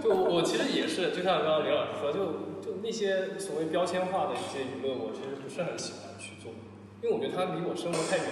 [0.01, 2.25] 就我其实也是，就像刚刚李老师说，就
[2.59, 6.51] 就那些所谓标签化的一些娱乐，我其实不是很喜欢去做，
[7.01, 8.25] 因为我觉得它离我生活太远，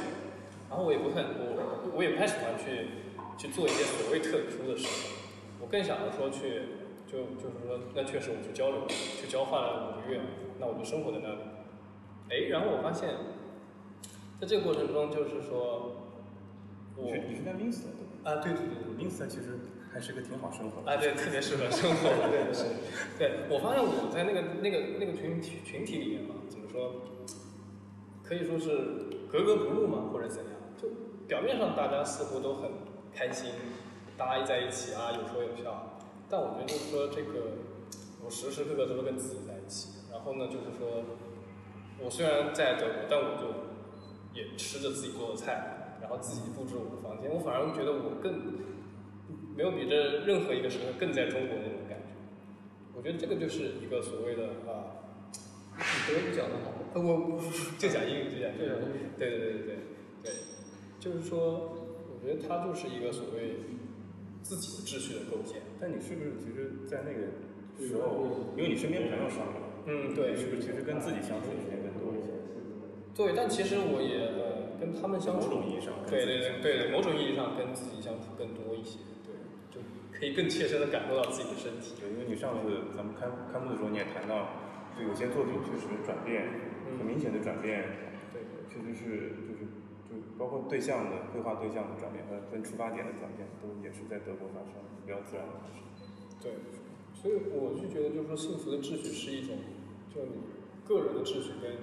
[0.70, 3.11] 然后我也不很我我也不太喜欢去
[3.42, 5.18] 去做一些所谓特殊的事情，
[5.60, 6.78] 我更想着说去
[7.08, 10.22] 就就是说，那确实我去交流，去交换了五个月，
[10.60, 11.42] 那我就生活在那里，
[12.30, 13.10] 哎，然后我发现，
[14.40, 16.06] 在这个过程中，就是说，
[16.96, 18.94] 我你是在 Minster 对吧啊，对对对对。
[18.94, 19.58] ？Minster 其实
[19.92, 20.92] 还是个挺好生活的。
[20.92, 22.66] 啊，对，特别适合生活，对是。
[23.18, 27.02] 对我发现我在那个那个那个群体群体里面嘛，怎么说，
[28.22, 30.61] 可以说是格格不入嘛，或者怎样。
[31.32, 32.70] 就表面上大家似乎都很
[33.16, 33.54] 开心，
[34.18, 35.98] 大家在一起啊，有说有笑。
[36.30, 37.56] 但我觉得就是说这个，
[38.22, 39.92] 我时时刻刻都是跟自己在一起。
[40.12, 41.06] 然后呢，就是说，
[42.04, 43.48] 我虽然在德国，但我就
[44.38, 47.32] 也吃着自己做的菜，然后自己布置我的房间。
[47.32, 48.60] 我反而觉得我更
[49.56, 52.12] 没有比这任何一个时刻更在中国的那种感觉。
[52.94, 55.00] 我觉得这个就是一个所谓的啊，
[56.10, 57.40] 德语讲的好，呃我
[57.80, 59.16] 就讲英语，就讲英语就讲英语。
[59.18, 59.76] 对对对对对对，
[61.02, 61.74] 就是说，
[62.14, 63.58] 我觉得它就是一个所谓
[64.46, 65.58] 自己的秩序的构建。
[65.82, 67.34] 但你是不是其实，在那个
[67.82, 69.58] 时候，因为你身边朋友少了，
[69.90, 72.30] 嗯，对，是不是其实跟自己相处的时间更多一些？
[73.18, 79.34] 对，但其实我也呃跟他们相处，某种意义上对对对对对，某种意义上跟自己相处更多一些，对，
[79.74, 79.82] 就
[80.14, 81.98] 可以更切身的感受到自己的身体。
[81.98, 84.54] 对，因为你上次咱们开开幕的时候你也谈到，
[84.94, 86.46] 就有些作品确实转变，
[86.94, 87.82] 很明显的转变，
[88.30, 89.61] 对，确实是就是就
[90.42, 95.86] 包括对象的绘画对象的转变和跟出发点的转变，都也是在德国发生，比较自然的发生。
[96.42, 96.58] 对，
[97.14, 99.62] 所以我就觉得，就是说，幸福的秩序是一种，
[100.10, 100.42] 就你
[100.84, 101.78] 个人的秩序跟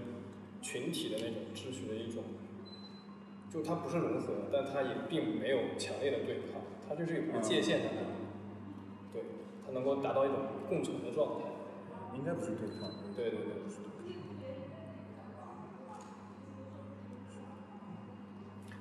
[0.60, 2.24] 群体的那种秩序的一种，
[3.48, 8.26] 就它不是融合，但它也并没有强烈的对抗，它就是有一个界限在那里，
[9.12, 9.22] 对，
[9.64, 10.36] 它能够达到一种
[10.68, 11.46] 共存的状态。
[12.16, 13.54] 应该不是对抗，对对对，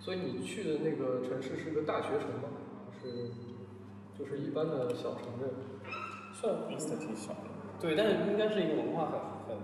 [0.07, 2.47] 所以你去的那个城市是个大学城吗？
[2.89, 3.27] 还是
[4.17, 5.51] 就是一般的小城镇？
[6.31, 9.19] 算 Insta 挺小的，对，但是应该是一个文化很
[9.51, 9.57] 很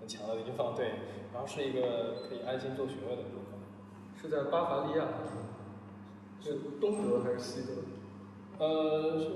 [0.00, 0.86] 很强的地方，对，
[1.34, 3.60] 然后是一个可以安心做学问的地方。
[4.16, 6.56] 是在巴伐利亚还是？
[6.56, 8.64] 是东德还是西德？
[8.64, 9.28] 呃，是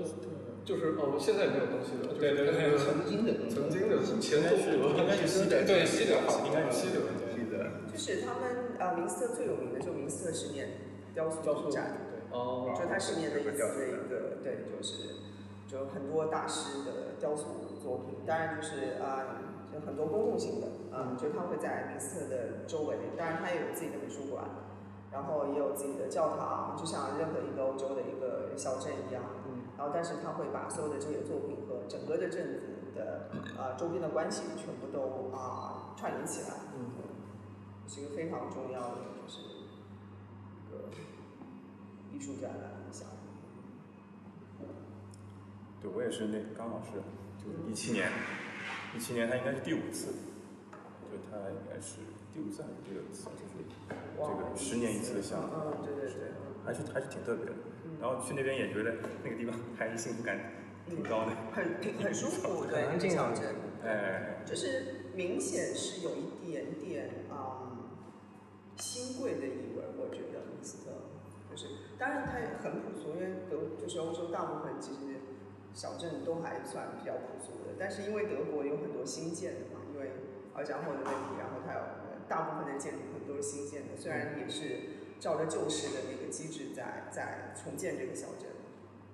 [0.65, 6.17] 就是哦，现在没有东西德，对对对就是曾经的曾经的前东德，应该是西德，对西德
[6.47, 7.37] 应该是西德对。
[7.37, 7.85] 记得。
[7.85, 10.69] 就是他们呃，明斯特最有名的就是明斯特十年
[11.13, 12.37] 雕塑展，对。
[12.37, 15.23] 哦，就他十年的一次的一个对，就是
[15.67, 17.45] 就很多大师的雕塑
[17.81, 19.39] 作品，当然就是啊、
[19.71, 24.43] 就很多公共性的啊、就他会在明斯特的周围，当然他也有自己的美术馆，
[25.11, 29.23] 然后也有自己的教堂，就像任何一个欧洲的一个小镇一样。
[29.47, 36.91] 嗯，然后但是他会把所有的这些作品和整个的镇子的呃周边的关系全部都啊、串联起来，嗯，
[37.87, 40.89] 是一个非常重要的就是一个
[42.13, 43.15] 艺术展览项目。
[45.81, 46.97] 对我也是那刚好是
[47.37, 48.09] 就是一七年，
[48.95, 50.13] 一七年它应该是第五次，
[51.11, 51.97] 就它应该是
[52.33, 53.53] 第五次还是第六次，就是
[54.17, 56.31] 这个十年一次的项目，嗯，对对对，
[56.65, 57.51] 还是还是挺特别的。
[58.01, 60.39] 然后去那边也觉得那个地方还是幸福感
[60.89, 63.15] 挺高的，很很舒服，对，很安静。
[63.83, 66.44] 哎，就是明显是有一点
[68.77, 70.91] 新贵的意味，我觉得明斯特，
[71.49, 71.67] 就是
[71.97, 75.21] 当然它也很朴素，因为德就是欧洲大部分其实
[75.73, 80.11] 小镇都还算比较朴素的，但是因为德国有很多新建的嘛，因为
[80.53, 81.79] 尔江后的问题，然后它有
[82.27, 88.49] 大部分的建筑可能都是新建的，虽然也是照着旧式的那个机制在在重建这个小镇，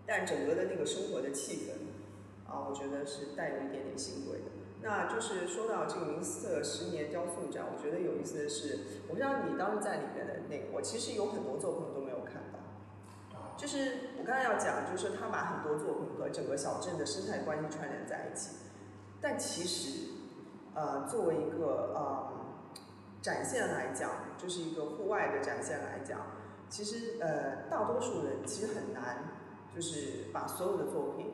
[0.06, 4.61] 但整个的那个生活的气氛啊，我觉得是带有一点点新贵的。
[4.82, 12.60] 那就是说到这个明斯特十年雕塑展，我觉得有意思的是，我不知道你当时在里面的那个，我其实有很多作品都没有看到。
[13.58, 18.56] 就是我刚才要讲，就是他把很多作品和整个小镇的生态关系串联在一起，
[19.22, 20.10] 但其实，
[20.74, 22.34] 呃，作为一个呃
[23.22, 26.22] 展现来讲，就是一个户外的展现来讲，
[26.70, 29.26] 其实呃大多数人其实很难，
[29.76, 31.28] 就是把所有的作品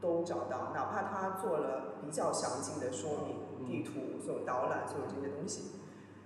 [0.00, 5.72] 都找到，哪怕他做了比较详尽的说明、地图、所有导览、所有这些东西，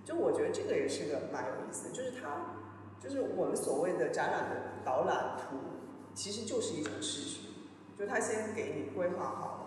[0.05, 2.57] 就我觉得这个也是个蛮有意思的，就是他，
[3.01, 5.57] 就是我们所谓的展览的导览图，
[6.15, 7.49] 其实就是一种秩序，
[7.99, 9.62] 就他先给你规划好了。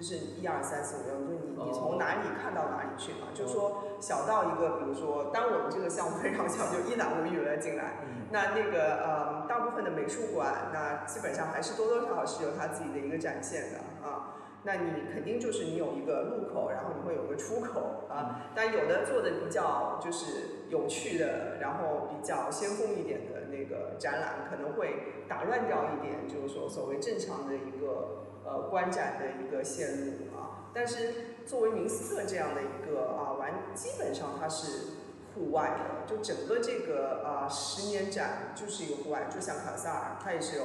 [0.00, 7.98] 就是一二三四五六，就是你你从哪里看到哪里去嘛，就是说小到一个，比如说，当然我们这个项目非常小，就一览无余了进来，
[8.30, 14.36] 那那个呃，大部分的美术馆，那基本上还是多多少少是有它自己的一个展现的啊。
[14.62, 18.48] 那你肯定就是你有一个入口，然后你会有个出口啊。
[18.54, 30.70] 但有的做的比较就是有趣的，然后比较先锋一点的那个展览，可能会打乱掉一点，就是说所谓正常的一个呃观展的一个线路啊。
[30.72, 35.00] 但是作为明斯特这样的一个啊玩，基本上它是。
[35.32, 40.64] 户外的，就整个这个啊、十年展就是一个户外，就像卡萨尔，它也是有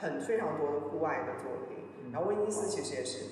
[0.00, 3.24] 很非常多的户外的作品，然后威尼斯其实也是。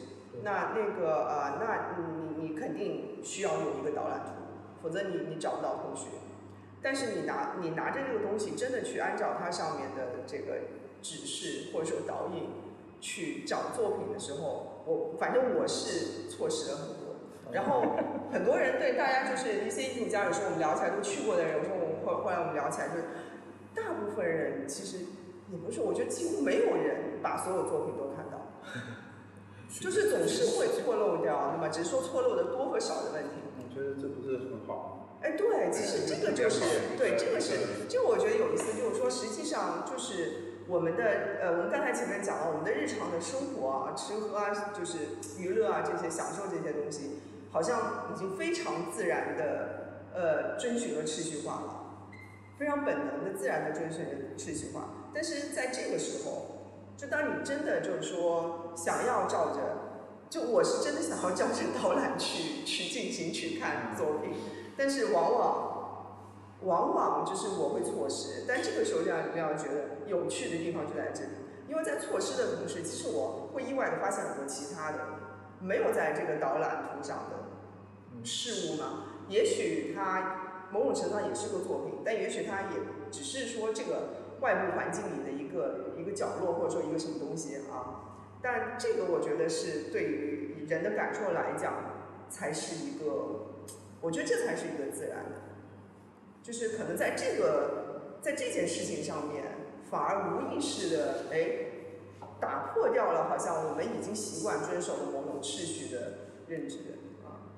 [0.43, 6.09] 那那个呃，那你你你肯定需要有一个导览图，否则你你找不到同学。
[6.83, 10.59] 但是你拿你拿着这个东西，真的去按照它上面的这个
[11.01, 12.51] 指示或者说导引
[13.05, 17.05] 去找作品的时候，我反正我是错失了很多。
[17.53, 17.85] 然后
[18.33, 23.05] 很多人对大家就是一些艺术家，有时候我们聊起来都去过的人，有时候我们后后来我们聊起来，就是
[23.75, 25.05] 大部分人其实
[25.53, 28.41] 也不是，我觉得几乎没有人把所有作品都看到，
[29.69, 33.45] 就是总是会错漏掉，那么只是说错漏的多和少的问题。
[33.61, 35.19] 我觉得这不是很好。
[35.21, 36.61] 哎，对，其实这个就是
[36.99, 41.05] 对，这个是，这个我觉得有意思，就是说实际上就是我们的
[41.41, 52.09] 呃，我们刚才前面讲了，我们的日常的生活啊，吃喝啊，就是娱乐啊这些享受这些东西，好像已经非常自然的呃遵循了秩序化了，
[52.59, 54.89] 非常本能的自然的遵循了秩序化。
[55.13, 56.47] 但是在这个时候，
[56.97, 59.61] 就当你真的就是说想要照着，
[60.31, 64.33] 就我是真的想要照着导览去去进行去看作品。
[64.77, 65.74] 但是往往，
[66.65, 68.45] 往往就是我会错失。
[68.49, 71.31] 但这个时候让你们要觉得有趣的地方就在这里，
[71.69, 74.99] 因为在错失的同时，其实我会意外的发现很多其他的
[75.61, 79.05] 没有在这个导览图上的事物嘛。
[79.29, 88.01] 也许它某种程度上也是个作品，但也许它也只是说这个外部环境里的一个一个角落，或者说一个什么东西啊。
[88.43, 91.73] 但这个我觉得是对于人的感受来讲，
[92.29, 93.51] 才是一个。
[94.01, 95.54] 我觉得这才是一个自然的，
[96.45, 99.43] 就是可能在这个在这件事情上面，
[99.91, 101.41] 反而无意识的哎，
[102.39, 106.77] 打破掉了好像我们已经习惯遵守的某种秩序的认知
[107.25, 107.49] 啊。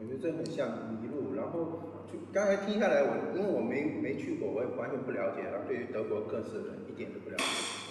[0.00, 7.44] 我觉得这很像迷路，然后就刚才听下来，我因为我没没去过，我也完全不了解，然后对于德国各式人一点都不了解，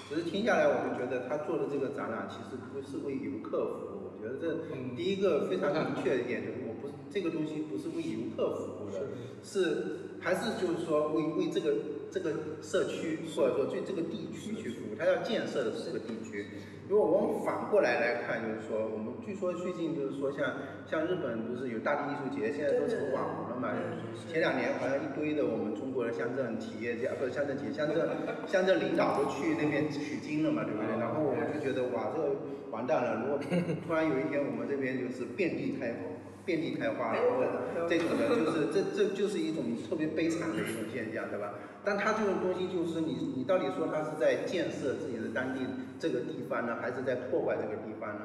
[0.09, 4.17] 只是听下来我就觉得他做的这个展览其实不是为游客服务。
[4.17, 4.65] 我觉得这
[4.95, 6.70] 第一个非常明确的一点就是，我不是
[7.12, 9.01] 这个东西不是为游客服务的，
[9.43, 11.74] 是还是就是说为为这个
[12.09, 16.45] 这个社区或者说对这个地区去服务，它要建设的是这个地区。
[16.89, 20.55] 如果我们反过来来看，就是说我们据说最近就是说像
[20.86, 23.72] 像日本不是有大地艺术节，现在都成网红了嘛？
[24.28, 27.95] 前两年好像一堆的我们中国的乡镇企业家不是乡镇企业乡镇
[28.45, 30.99] 乡镇领导都去那边取经了嘛，对不对？
[30.99, 32.36] 然后我就觉得哇，这个
[32.72, 33.24] 完蛋了！
[33.24, 33.39] 如果
[33.88, 36.11] 突然有一天我们这边就是遍地开花。
[36.46, 37.16] 遍地开花，
[37.88, 41.54] 这种的，就是这这就是一种特别悲惨的一种现象，对吧？
[41.84, 45.62] 但它这种东西就是你你到底说它是在建设自己的当地
[46.00, 48.22] 这个地方呢，还是在破坏这个地方呢？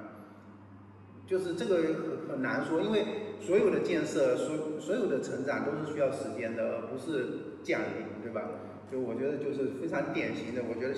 [1.27, 3.05] 就是这个很很难说，因为
[3.41, 8.43] 所有的建设，所所有的成长都是需要时间的，而不是降临，对吧？
[8.91, 10.95] 就我觉得就是非常典型的，我觉得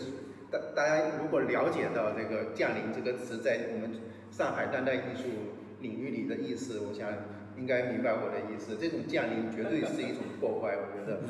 [0.51, 3.91] 大大家如果了解到这个“降临”这个词在我们
[4.31, 5.48] 上海当代艺术。
[5.81, 7.09] 领域里的意思，我想
[7.57, 8.77] 应该明白我的意思。
[8.81, 11.21] 这种降临绝对是一种破坏，我觉得。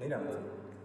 [0.00, 0.38] 哪两个字？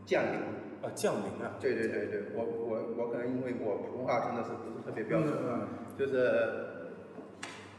[0.05, 0.39] 降临。
[0.83, 1.57] 啊，降临啊。
[1.59, 6.13] 对对对对，我我我可能因为我普通话真的是不是特别标准啊，就是，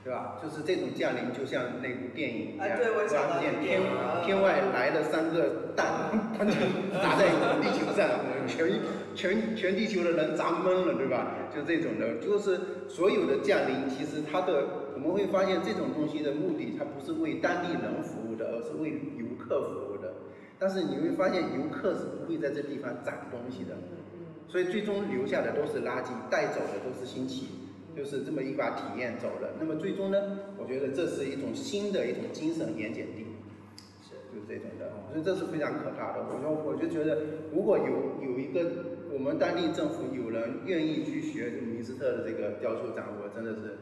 [0.03, 0.41] 对吧？
[0.43, 3.83] 就是这种降临，就像那部电影一样，突然间天
[4.25, 5.87] 天外来了三个蛋，
[6.39, 6.53] 它就
[6.95, 7.29] 砸在
[7.61, 8.81] 地球上，全。
[9.17, 11.35] 全全地球的人砸懵了，对吧？
[11.55, 20.13] 就这种的，就是所有的降临，其实它的我们会发现这种东西的目的，它不是为当地人服务的，而是为游客服务的。
[20.59, 23.75] 但是你会发现，游客是不会在这地方攒东西的，
[24.47, 27.49] 所以最终留下的都是垃圾，带走的都是新奇，
[27.97, 29.49] 就是这么一把体验走了。
[29.59, 30.21] 那么最终呢，
[30.59, 33.25] 我觉得这是一种新的一种精神盐碱地，
[34.03, 36.21] 是就是这种的，所以这是非常可怕的。
[36.21, 37.19] 我说我就觉得，
[37.53, 38.96] 如果有有一个。
[39.17, 43.79] 我们当地政府有人愿意去学明斯特的这个雕塑展，我真的是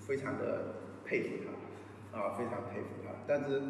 [0.00, 0.74] 非常的
[1.04, 1.36] 佩服
[2.10, 3.12] 他，啊，非常佩服他。
[3.24, 3.62] 但是，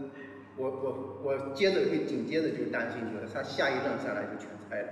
[0.56, 4.88] 我我我接着就紧接着就担心，就是他下一任上来就全拆了。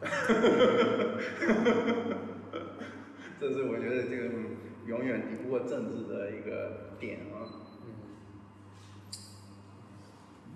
[3.38, 4.24] 这是我觉得这个
[4.86, 7.46] 永远敌不过政治的一个点啊。
[7.86, 7.94] 嗯。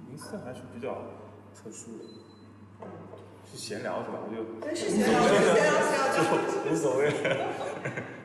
[0.09, 1.05] 明斯特还是比较
[1.55, 2.05] 特殊的。
[3.55, 4.19] 闲聊是吧？
[4.25, 6.17] 我就闲聊，闲聊，闲聊，
[6.65, 7.13] 就无所谓了。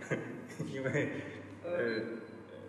[0.73, 1.09] 因为
[1.63, 1.69] 呃，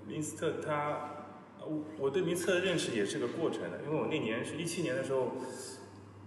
[0.06, 1.26] 明斯特他，
[1.60, 3.78] 我我对明斯特的认识也是个过程的。
[3.86, 5.32] 因为我那年是一七年的时候，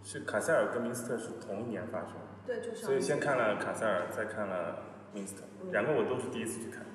[0.04, 2.10] 是卡塞尔跟明斯特是同一年发生。
[2.48, 2.78] 对，就是。
[2.86, 4.78] 所以先看了卡塞尔，再看了
[5.14, 6.86] 明斯特，两个我都是第一次去看，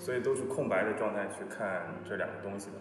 [0.00, 2.76] 所以都是空白的状态去看这两个东西的。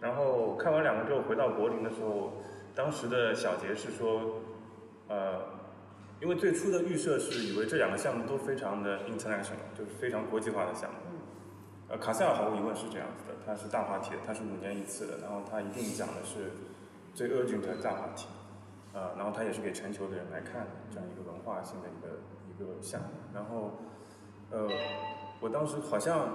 [0.00, 2.42] 然后看完两个之后回到柏林的时候，
[2.74, 4.42] 当时的小杰是说。
[5.10, 5.42] 呃，
[6.20, 10.98] 因为最初的预设是以为这两个项目都非常的 international，就是非常国际化的项目。
[11.88, 16.52] 呃，卡塞尔毫无疑问是这样子的，它是大话题的，它是五年一次的，然后它一定讲的是
[17.12, 18.28] 最 urgent 的大话题。
[18.92, 23.08] 呃，然后它也是给全球的人来看的这样一个文化性的一个一个项目。
[23.34, 23.72] 然后，
[24.50, 24.68] 呃，
[25.40, 26.28] 我当时好像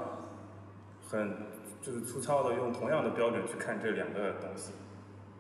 [1.08, 1.36] 很
[1.82, 4.74] 就是粗糙的用同样的标准去看这两个东西。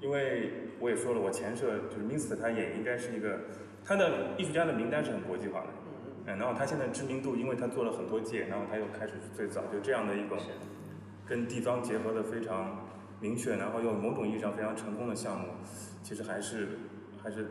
[0.02, 3.40] 因为我也说了，我前设就是 m i s t 他也应该是一个，
[3.84, 5.68] 他的艺术家的名单是很国际化的，
[6.26, 10.38] 嗯，然后他现在知名度，因为他做了很多届，然后他又开始最早就这样的一个
[11.26, 12.86] 跟地方结合的非常
[13.20, 15.48] 明确，然后又某种意义上非常成功的项目，
[16.04, 16.68] 其实还是
[17.24, 17.48] 还是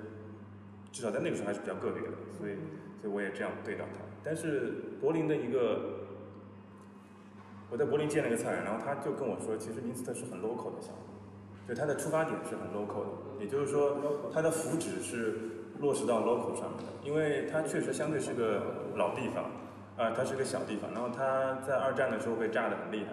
[0.92, 2.54] 至少在那个时候还是比较个别的，所以
[3.00, 4.04] 所以我也这样对待他。
[4.22, 6.06] 但是柏林的一个，
[7.70, 11.13] 我在柏林见了一个策展，然后他就跟我说，其实 i s t 是很 local 的项目。
[11.66, 13.96] 就它的出发点是很 local 的，也就是说，
[14.32, 15.34] 它的福祉是
[15.80, 19.44] 落实到 local 上面的，因为它确实相对是个老地方，
[19.96, 23.12] 啊，它是个小地方，然后它在二战的时候被炸得很厉害，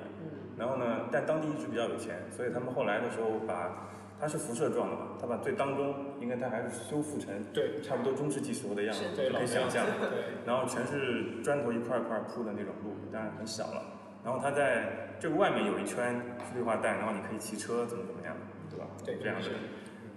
[0.58, 3.88] 然后呢，但当地一直比较有钱，所以他们后来的时候把，
[4.20, 13.82] 它是辐射状的嘛，它把最当中，应该它还是修复成对，差不多中世纪时候的样子，可以想象，对然后全是砖头一块一块铺的那种路，当然很小了，
[14.26, 15.08] 然后它在。
[15.22, 16.19] 这个外面有一圈
[16.55, 18.36] 绿化带，然后你可以骑车，怎么怎么样，
[18.72, 18.88] 对吧？
[19.05, 19.49] 对，这样的。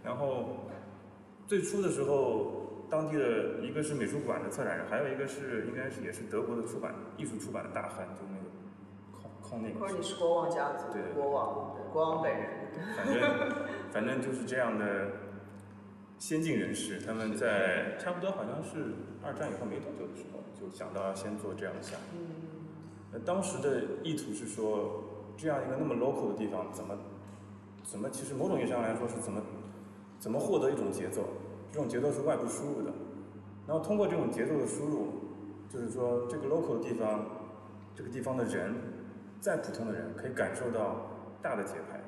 [0.03, 0.65] 然后
[1.47, 8.49] 最初的时候，当地的一个是美术馆的策展人，还有一个是应该是也是德国的出版艺术出版的大亨，就那个
[9.21, 9.79] 康康那个。
[9.79, 12.49] 或者你是国王家族，对国王，国王本人。
[12.97, 13.53] 反正
[13.93, 15.11] 反正就是这样的
[16.19, 22.44] 先进人士，他们在差不多好像是二战以后没多久的时候，就想到要先做这样的项目。
[23.21, 25.05] 当时的意图是说，
[25.37, 26.97] 这样一个那么 local 的地方，怎么
[27.83, 29.41] 怎么其实某种意义上来说是怎么
[30.19, 31.23] 怎么获得一种节奏？
[31.71, 32.93] 这种节奏是外部输入的，
[33.67, 35.09] 然后通过这种节奏的输入，
[35.69, 37.27] 就是说这个 local 的地方，
[37.95, 38.75] 这个地方的人，
[39.41, 41.11] 再普通的人可以感受到
[41.43, 42.01] 大的节拍，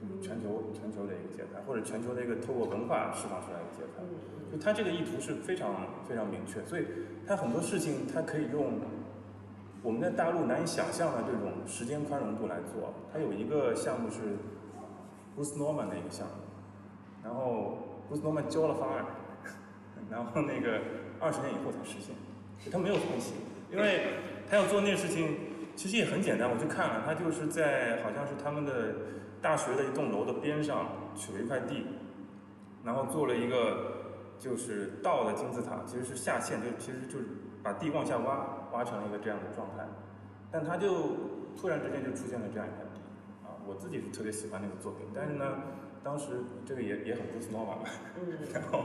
[0.00, 4.02] 就是全球全球的一个节拍，或者全球的一个透过文化释放出来的节拍。
[4.50, 6.84] 就他这个意图是非常非常明确，所以
[7.26, 8.80] 他很多事情他可以用
[9.82, 12.94] 我们在大陆难以想象的这种时间宽容度来做。
[13.12, 14.38] 他有一个项目是
[15.36, 16.34] Bruce Norman 的一个项目，
[17.24, 17.78] 然后
[18.08, 19.04] Bruce Norman 交了方案，
[20.08, 20.80] 然后那个
[21.18, 22.14] 二十年以后才实现，
[22.70, 23.34] 他没有分析，
[23.70, 24.14] 因为
[24.48, 25.36] 他要做那个事情
[25.74, 28.94] 其实也很简单，我去看了，他就是在好像是他们的
[29.40, 31.86] 大学的一栋楼的边上取了一块地，
[32.84, 34.01] 然后做了一个。
[34.42, 37.26] 就是到了金字塔，其实是下陷，就其实就是
[37.62, 39.86] 把地往下挖，挖成了一个这样的状态。
[40.50, 40.90] 但他就
[41.56, 42.98] 突然之间就出现了这样一块地，
[43.46, 45.06] 啊，我自己是特别喜欢那个作品。
[45.14, 45.44] 但是呢，
[46.02, 47.88] 当时这个也也很 Bruce Norman 吧，
[48.52, 48.84] 然后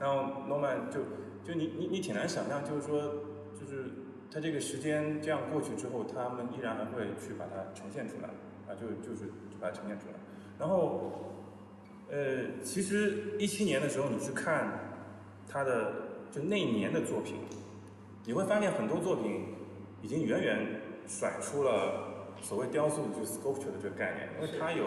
[0.00, 1.00] 然后 Norman 就
[1.44, 3.00] 就你你你挺难想象，就是说
[3.52, 3.84] 就是
[4.32, 8.28] 他这个时间这样过去之后，他们依然还会去把它呈现出来，
[8.66, 10.14] 啊，就就是就把它呈现出来，
[10.58, 11.26] 然后。
[12.10, 14.96] 呃，其实一七年的时候，你去看
[15.48, 15.92] 他的
[16.32, 17.36] 就那一年的作品，
[18.24, 19.54] 你会发现很多作品
[20.02, 24.86] 已经远远甩出了所谓雕塑就 sculpture 的这个概念，因为它有，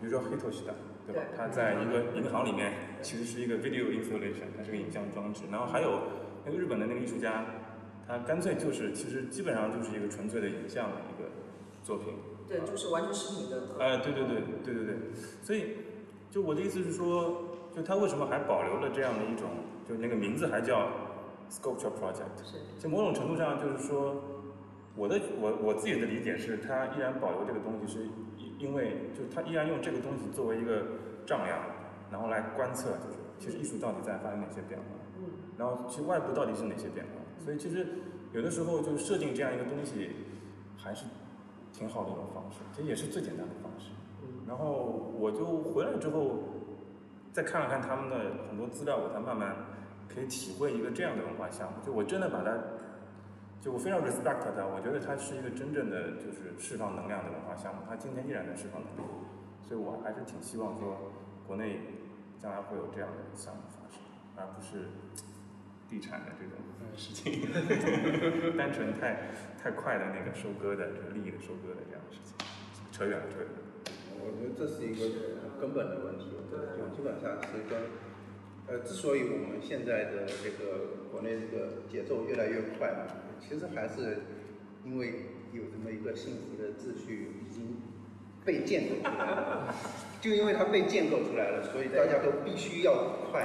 [0.00, 0.74] 比如说黑头西的，
[1.08, 1.22] 对吧？
[1.36, 5.42] 他在一个银行里面其实是一个 video installation，它是个影像装置。
[5.50, 6.02] 然后还有
[6.44, 7.46] 那个日本的那个艺术家，
[8.06, 11.30] 他干脆就是其实基本上就是一个纯粹的影像的一个
[11.82, 12.14] 作品。
[12.46, 13.74] 对，就是完全视频的。
[13.80, 14.96] 哎，对对对对对对，
[15.42, 15.89] 所以。
[16.30, 17.42] 就我的意思是说，
[17.74, 19.50] 就他为什么还保留了这样的一种，
[19.88, 20.88] 就那个名字还叫
[21.50, 22.38] sculpture project？
[22.44, 22.58] 是。
[22.78, 24.14] 就某种程度上就是说，
[24.94, 28.04] 我的我我自己的理解是，他依然保留这个东西，是
[28.38, 30.84] 因因为就他依然用这个东西作为一个
[31.26, 31.58] 丈量，
[32.12, 34.86] 然后来观测，就是其实艺术到底在发生哪些变化。
[35.18, 35.24] 嗯。
[35.58, 37.12] 然后其实外部到底是哪些变化？
[37.44, 37.86] 所以其实
[38.32, 40.10] 有的时候就设定这样一个东西，
[40.76, 41.06] 还是
[41.72, 43.90] 挺好的一种方式，这也是最简单的方式。
[44.50, 46.42] 然后我就回来之后，
[47.32, 48.18] 再看了看他们的
[48.50, 49.54] 很多资料，我才慢慢
[50.12, 51.78] 可以体会一个这样的文化项目。
[51.86, 52.58] 就我真的把它，
[53.60, 57.82] 就我非常 respect 它，我觉得它是一个真正的就是释放能量的文化项目。
[57.88, 59.06] 它今天依然在释放能量，
[59.62, 60.98] 所以我还是挺希望说
[61.46, 61.78] 国内
[62.42, 64.02] 将来会有这样的项目发生，
[64.34, 64.90] 而不是
[65.88, 66.58] 地产的这种
[66.98, 67.46] 事情，
[68.58, 69.30] 单纯太
[69.62, 72.34] 太快的那个收割的这个利益的收割的这样的事情，
[72.90, 73.59] 扯远了，扯远了。
[74.22, 75.04] 我觉得这是一个
[75.42, 77.78] 很根本的问题，就基本上是跟，
[78.66, 83.06] 呃，之所以我们现在的这个国内这个节奏越来越快嘛，
[83.40, 84.22] 其实还是
[84.84, 87.76] 因为有这么一个幸福的秩序已经
[88.44, 89.74] 被建构出来了，
[90.20, 93.44] 就因为它被建构出来了，所以大家都必须要快，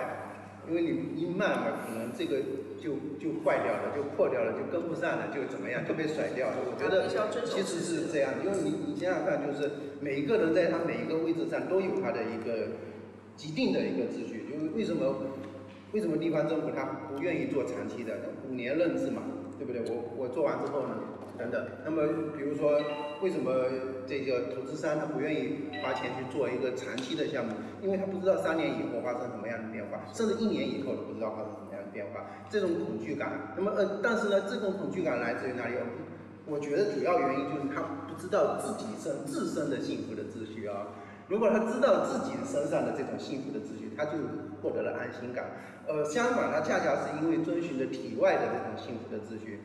[0.68, 2.42] 因为你一慢嘛，可能这个。
[2.86, 6.58] 就就坏掉了，就破掉了，就跟不上了，就怎么样，就被甩掉了。
[6.70, 12.78] 我觉得其实是这样，因为你你想想看，就是每一个人在他每一个位置上都有他的一个
[13.36, 14.46] 既定的一个秩序。
[14.46, 15.18] 就是为什么
[15.94, 18.14] 为什么地方政府他不愿意做长期的
[18.48, 19.24] 五年任制嘛，
[19.58, 19.82] 对不对？
[19.90, 21.00] 我我做完之后呢，
[21.40, 21.66] 等等。
[21.84, 22.06] 那么
[22.38, 22.80] 比如说
[23.22, 23.50] 为什么
[24.06, 27.54] 这个投资商他不愿意花钱去做一个长期的项目？
[27.82, 31.65] 因为他不知道三年以后发生什么样的变化，甚至一年以后都不知道发生什么
[31.96, 32.28] 变化。
[32.52, 35.76] 这种恐惧感，那么呃，但是呢，这种恐惧感来自于哪里？
[36.46, 40.92] 我觉得主要原因就是他不知道自己身自身的幸福的秩序啊。
[41.28, 44.12] 如果他知道自己身上的这种幸福的秩序，他就
[44.62, 45.46] 获得了安心感。
[45.88, 49.62] 呃，相反，他恰恰是因为遵循着体外的这种幸福的秩序，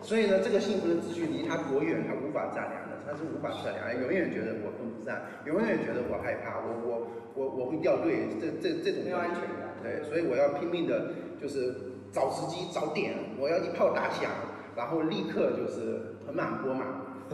[0.00, 9.68] 所以呢，这个幸福的秩序离他多远，他无法丈量的，他是无法测量，永远觉得我跟不上，永远觉得我害怕，我我我我会掉队，这这这种没有安全感。
[9.82, 11.74] 对，所以我要拼命的，就是
[12.12, 14.30] 找时机找点，我要一炮打响，
[14.76, 16.86] 然后立刻就是盆满钵满，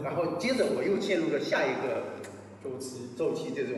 [0.03, 2.03] 然后接着我又陷入了下一个
[2.63, 3.73] 周期，周期这种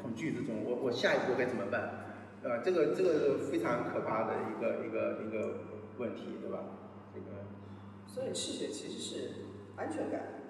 [0.00, 2.04] 恐惧之中，我我下一步该怎么办？
[2.44, 5.60] 呃，这个这个非常可怕的一个一个一个
[5.98, 6.58] 问题，对吧？
[7.14, 7.26] 这个，
[8.06, 9.30] 所以赤血其实是
[9.76, 10.42] 安全感，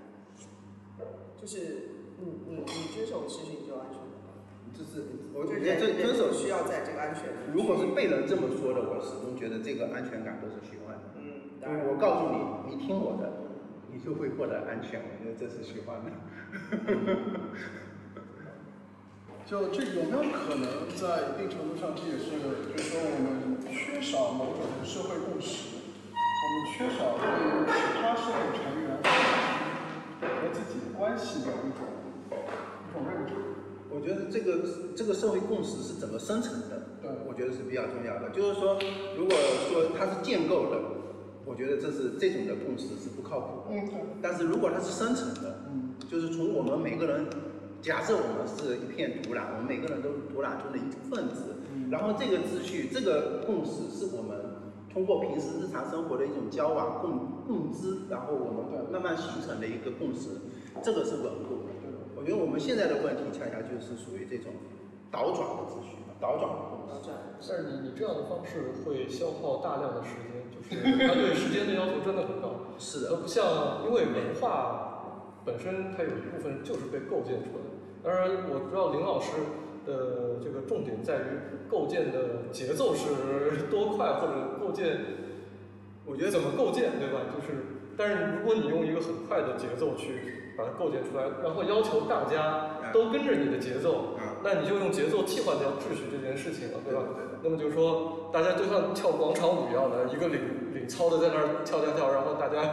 [1.40, 4.03] 就是你你你遵守秩序你就安全。
[4.76, 7.26] 就是，我觉得遵遵守需要在这个安全。
[7.54, 11.14] 如果是被人这么说的，我始终觉得这个安全感都是虚幻的。
[11.16, 11.54] 嗯。
[11.62, 13.30] 就是我告诉你，你听我的，
[13.92, 15.00] 你就会获得安全。
[15.00, 16.10] 我觉得这是虚幻的。
[19.46, 25.76] 就这有没有可能在一定程度上，这也是，就是说我们缺少某种社会共识，
[26.10, 28.98] 我们缺少对于其他社会成员
[30.18, 31.86] 和自己关系的一种
[32.26, 33.53] 一种认知。
[33.94, 34.58] 我觉得这个
[34.96, 36.82] 这个社会共识是怎么生成的？
[37.00, 38.28] 对，我觉得是比较重要的。
[38.30, 38.76] 就是说，
[39.16, 39.36] 如果
[39.70, 40.80] 说它是建构的，
[41.46, 43.70] 我觉得这是这种的共识是不靠谱。
[43.70, 43.88] 嗯，
[44.20, 47.26] 但是如果它是生成的，嗯，就是从我们每个人，
[47.80, 51.54] 假设我们是一片土壤，我们每个人都是土壤中的一份子，
[51.88, 54.34] 然后这个秩序、这个共识是我们
[54.92, 60.30] 通过平时日常生活的一种交往、共共知，然后我们慢慢形成的一个共识，
[60.82, 61.70] 这个是稳固的。
[62.24, 64.50] 我觉得我们现在的问题恰恰就是属于这种
[65.12, 67.12] 倒转的秩序，倒转的共识。
[67.36, 72.72] 但是你你这样的方式会消耗大量的时间，就是 它对时间的要求真的很高。
[72.80, 77.76] 是的，它不像，因为文化本身它有一部分就是被构建出来的。
[78.02, 79.36] 当然，我知道林老师
[79.84, 84.96] 的这个重点在于构建的节奏是 多快，或者构建，
[86.06, 87.28] 我觉得怎么构建，对吧？
[87.36, 87.52] 就是，
[87.98, 97.02] 但是如果你用一个很快的节奏去把它构建出来，然后要求大家都跟着你的节奏，啊，那你就用节奏替换掉秩序这件事情了，对吧？
[97.42, 100.40] 那么就是说，大家就像跳广场舞一样的，一个领
[100.72, 102.72] 领操的在那儿跳跳跳，然后大家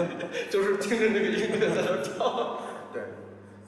[0.50, 2.58] 就是听着那个音乐在那儿跳。
[2.92, 3.02] 对。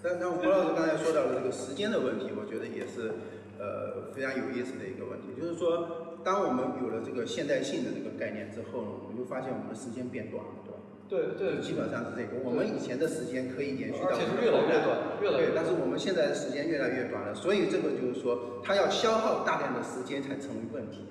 [0.02, 3.14] 但但胡老师刚才说到的这个时间的问题，我觉得也是
[3.58, 10.73] 呃非常有意思的一个问题，就是说，当我们有了这个现代性的这个概念之后呢，我们就发现我们的时间变短了，
[11.08, 11.34] 对？
[11.38, 12.42] 对对，基本上是这个。
[12.44, 15.56] 我们以前的时间可以延续到而且是越来越短，越来越对，短。
[15.56, 21.04] 但是我们现在的时间越来越短了，所以这个就是说，它要消耗大量的时间才成为问题。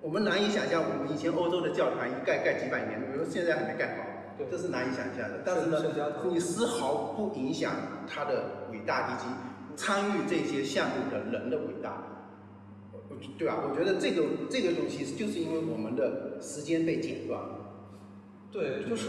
[0.00, 4.04] 我们难以想象，我们以前欧洲的教堂一盖盖几百年，比如现在还没盖好，
[4.50, 5.40] 这是难以想象的。
[5.44, 5.78] 但是呢
[6.28, 7.72] 你丝毫不影响
[8.06, 9.28] 它的伟大以及
[9.76, 12.02] 参与这些项目的人的伟大，
[13.38, 13.62] 对吧？
[13.62, 17.58] 我觉得这个这个东西就是因为我们的时间被剪断了。
[18.52, 19.08] 对，就是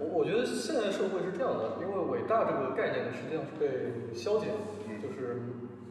[0.00, 4.48] 我我觉得现在社会是这样的，因为伟大这个概念呢，实际上是被消减，
[5.02, 5.42] 就是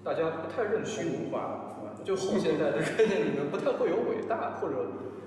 [0.03, 1.63] 大家不太认虚同无化？
[2.03, 4.75] 就后现代的概念里面不太会有伟大，或者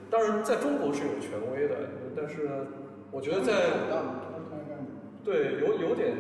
[0.08, 1.76] 当然在中国是有权威的，
[2.16, 2.66] 但是呢，
[3.10, 3.52] 我觉得在
[5.22, 6.16] 对有有点，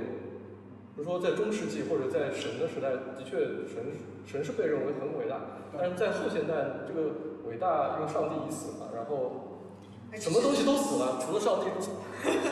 [0.94, 3.90] 比如说在中世纪或者在神的时代，的确神
[4.26, 5.40] 神是被认为很伟大，
[5.72, 7.08] 但是在后现代这个
[7.48, 9.49] 伟大因为上帝已死嘛，然后
[10.18, 11.66] 什么东西都死了，除了上帝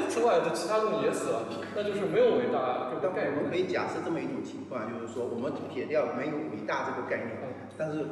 [0.09, 1.45] 之外的其他东西也死了，
[1.75, 3.37] 那就是没有伟大这个概念。
[3.37, 7.37] 我们可以假设这么一种情况，就是说我们撇掉没有伟大这个概念，
[7.77, 8.05] 但是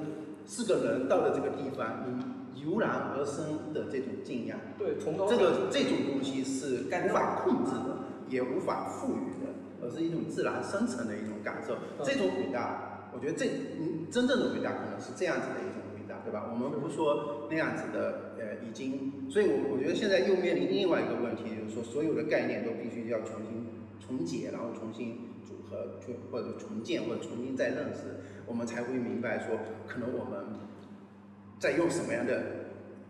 [0.46, 7.96] 是个人到了这个地方，你油然而生的这种敬仰，对，崇高这个这种东西是无法控制的，
[8.28, 11.76] 也无法赋予的，而是一种自然生成的一种感受。
[12.02, 13.46] 这种伟大，我觉得这
[13.78, 16.50] 嗯真正的伟大可能是这样子的一种伟大，对吧？
[16.50, 18.25] 我们不说那样子的呃
[18.64, 23.66] 已经，所以我我觉得现在又面临另外一个问题，就是说所有的概念都必须要重新
[23.98, 30.44] 重解，然后重新组合，就或者重建或者重新再认识，我们才会明白说，可能我们
[31.58, 32.42] 在用什么样的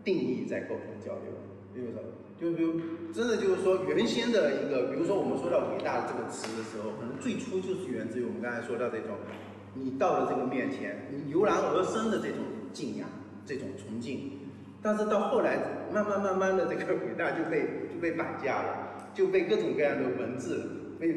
[0.03, 1.33] 定义在沟通交流，
[1.73, 2.01] 比如说，
[2.39, 2.79] 就比如
[3.13, 9.17] 真的就是说原先的一个，比如说我们说到伟大的这个词的时候，可能最初就是源自于我们刚才说到这种，
[9.73, 12.37] 你到了这个面前，你油然而生的这种
[12.71, 13.09] 敬仰，
[13.45, 14.36] 这种崇敬，
[14.81, 15.57] 但是到后来
[15.91, 17.61] 慢慢慢慢的这个伟大就被
[17.93, 21.09] 就被绑架了，就被各种各样的文字被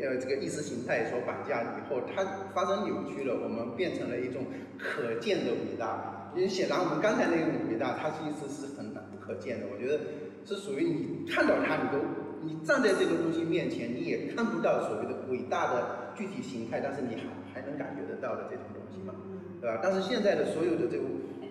[0.00, 4.44] 呃这个意识形态所绑架以后，它发生扭曲了，我们变成了一种
[4.78, 6.14] 可见的伟大。
[6.36, 9.66] 因为显然我们刚才那种伟大，它其实是很不可见的。
[9.72, 9.98] 我觉得
[10.44, 11.98] 是属于你看到它，你都
[12.44, 19.14] 你站在这个东西面前，你也看不到所谓的伟大的具体形态，但是你还还能感觉得到的这种东西嘛，
[19.60, 19.80] 对吧？
[19.82, 21.06] 但是现在的所有的这种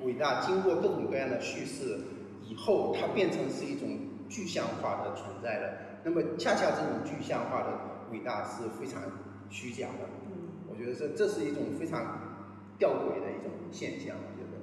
[0.08, 2.00] 伟大，经过各种各样的叙事
[2.48, 3.90] 以后，它变成是一种
[4.30, 5.78] 具象化的存在了。
[6.06, 7.68] 那么恰恰这种具象化的
[8.14, 9.04] 伟大是非常
[9.50, 10.08] 虚假的。
[10.70, 12.00] 我觉得这这是一种非常
[12.80, 14.58] 吊诡的一种现象，我觉得。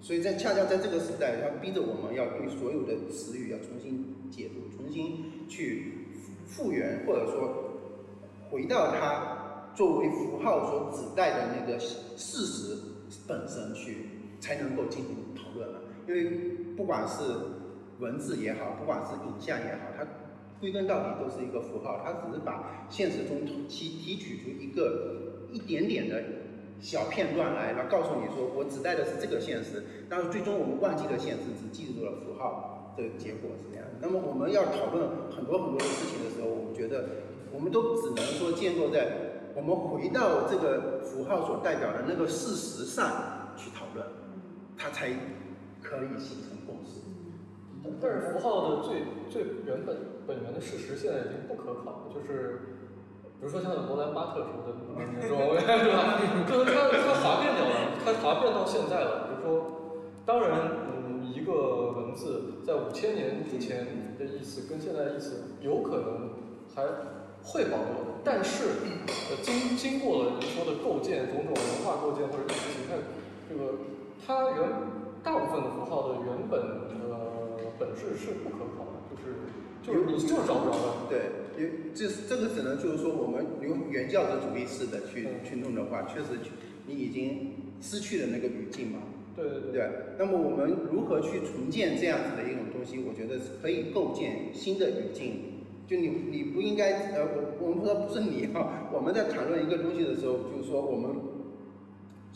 [0.00, 6.08] 所以在恰恰在这个时代，它逼着我们要对所有的词语要重新解读，重新去
[6.48, 7.78] 复原，或者说
[8.50, 12.76] 回到它作为符号所指代的那个事实
[13.28, 15.80] 本身去，才能够进行讨论了。
[16.06, 16.24] 因为
[16.76, 17.22] 不管是
[17.98, 20.06] 文字也好，不管是影像也好，它
[20.60, 26.22] 归根到底都是一个符号，它只是把现实中提提取出一个一点点的
[26.80, 33.86] 小片段来，然后告诉你说我指代的是这个现实，但是最终我们忘记了现实，只记住了符号，这个结果是这样。
[34.00, 37.08] 那么我们要讨论很多很多的事情的时候，我们觉得
[37.52, 39.08] 我们都只能说建构在
[39.54, 43.35] 我们回到这个符号所代表的那个事实上，
[44.76, 45.08] 它才
[45.82, 47.00] 可以形成共识。
[48.00, 49.96] 但是符号的最最原本
[50.26, 52.60] 本源的事实现在已经不可考了，就是
[53.38, 56.18] 比如说像罗兰巴特说的那种， 是吧？
[56.48, 59.28] 就是它它滑变掉了，它滑变到现在了。
[59.28, 60.50] 比如说，当然，
[60.90, 66.30] 嗯，一个文字在五千年之前的意思跟现在的意思有可能
[66.74, 66.82] 还
[67.44, 68.64] 会保留，但是
[69.30, 72.98] 呃经经过了您说的构建种种文化构建或者意识形态，
[73.48, 73.78] 这个
[74.26, 74.68] 它原
[75.22, 76.60] 大部分的符号的原本
[77.08, 79.24] 呃本质是不可考的，就是
[79.82, 81.08] 就是你就是找不着的。
[81.08, 86.40] 对，因这这个只能就是说我们用原教旨主义式的去去弄的话，确实
[86.86, 88.98] 你已经失去了那个语境嘛。
[89.36, 89.72] 对对对。
[89.72, 93.04] 对，那么我们如何去重建这样子的一种东西？
[93.06, 95.52] 我觉得是可以构建新的语境。
[95.86, 97.22] 就你你不应该呃，
[97.60, 101.10] 我我们说不是你哈，我们在谈论一个东西的时候，就是说我们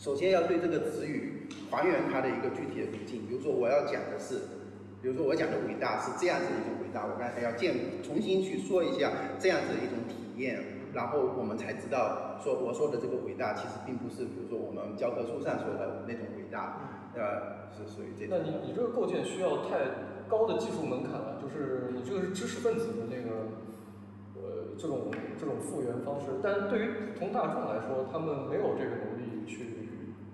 [0.01, 3.21] 首先要对这个词语还原它的一个具体的语境。
[3.29, 4.49] 比如说我要讲的是，
[4.99, 10.57] 比如说我讲的伟大是这样子一种伟大，我刚才要建重新去说一下这样子的一种体验，
[10.91, 18.33] 然后我们才知道说我说的这个伟大其实并不是比如说我们教科书上说的那种伟大，呃，是属于这种。
[18.33, 19.85] 那你你这个构建需要太
[20.27, 23.53] 高的技术门槛了，就是你这个是知识分子的那个
[24.33, 29.77] 呃这种这种复原方式，但对于普通大众来说，他们没有这个能力去。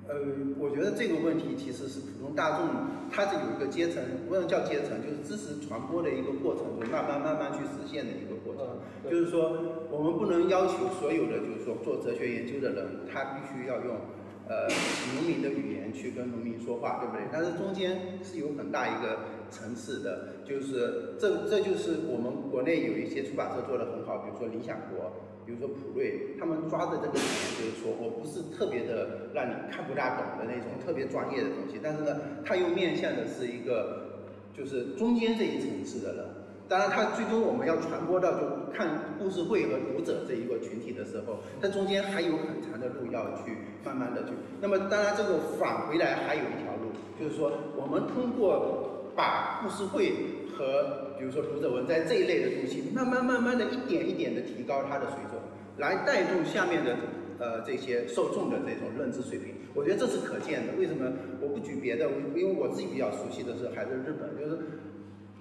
[0.08, 0.16] 呃，
[0.58, 2.70] 我觉得这个问题其实是普通大众，
[3.12, 8.80] 它是有一个阶层，不能叫阶层，就是知识传播的一个过程中，慢慢慢慢去实现的一个过程。
[9.12, 9.52] 就是说，
[9.92, 14.00] 我们不能要求所有的，就是说做哲学研究的人，他必须要用
[14.48, 14.68] 呃
[15.16, 17.28] 农民的语言去跟农民说话，对不对？
[17.30, 19.20] 但是中间是有很大一个
[19.52, 25.12] 层次的，就是这这就是我们国内有一些出版社做的很好，比如说理想国。
[25.48, 27.24] 比如说普瑞，他们抓的这个点
[27.56, 36.26] 就是说我不是特别的让你看不大懂的那种特别专业的东西，但是呢，他又面向的是一个就是中间这一层次的人。
[36.68, 38.44] 当然，他最终我们要传播到就
[38.74, 44.32] 看故事会和读者这一个群体的时候，它中间还有很长的路要去慢慢的去。
[44.60, 50.12] 那么，当然这个返回来还有一条路，就是说我们通过把故事会
[50.58, 55.40] 和比如说读者文摘这一类的东西，慢慢慢慢的一点一点的提高它的水准。
[55.78, 56.98] 来带动下面的
[57.38, 60.74] 呃这些受众的这种认知水平，我觉得这是可见的。
[60.74, 61.08] 为什么
[61.40, 62.10] 我不举别的？
[62.36, 64.58] 因为我自己比较熟悉的是还是日本，就是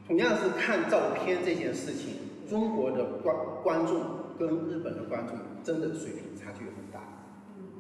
[0.07, 3.99] 同样是看照片这件事情，中国的观观众
[4.39, 7.01] 跟日本的观众真的水平差距很大。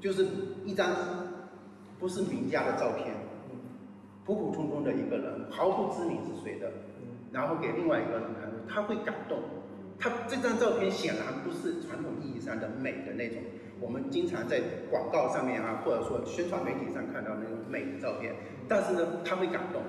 [0.00, 0.26] 就是
[0.64, 0.96] 一张
[1.98, 3.14] 不是名家的照片，
[4.24, 6.72] 普普通通的一个人，毫不知名是谁的，
[7.32, 9.38] 然后给另外一个人看，他会感动。
[9.98, 13.38] 他这张照片显然不是传统意义上的美的那种，
[13.80, 14.60] 我们经常在
[14.90, 18.34] 广告上面啊，或者说宣传媒体上看到那种美的照片。
[18.68, 19.80] 但是呢，他会感动。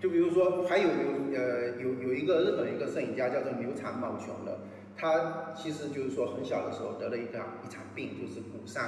[0.00, 4.58] 就比如说，还有有呃有有一个日本一个摄影家叫做牛长茂雄的，
[4.96, 8.82] 他其实就是说很小的时候得了一个一场病，就是骨伤，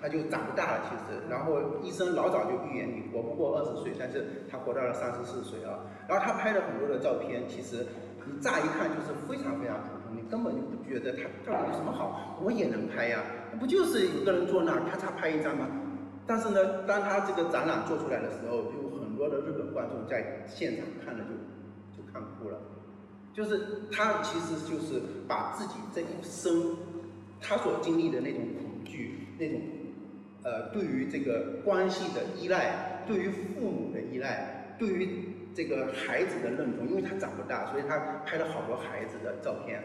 [0.00, 0.80] 他就长不大了。
[0.88, 5.80] 其实，然后医生老早就预言你活不过二十岁，但是他活到了三十四岁啊。
[6.08, 7.86] 然后他拍了很多的照片，其实
[8.24, 10.16] 你乍一看就是非常非常普通。
[10.16, 13.22] 你根本就不觉得他到底有什么好，我也能拍呀，
[13.60, 15.68] 不就是一个人坐那咔嚓拍一张吗？
[16.26, 21.30] 但是呢，当他这个展览做出来的时候，就很多的日本观众在现场看了就
[21.96, 22.58] 就看哭了，
[23.32, 26.76] 就是他其实就是把自己这一生
[27.40, 29.60] 他所经历的那种恐惧，那种
[30.42, 39.82] 呃对于这个关系的依赖，对于父母的依赖，对于这个孩子的认同，因为他长不大，所以他拍了好多孩子的照片。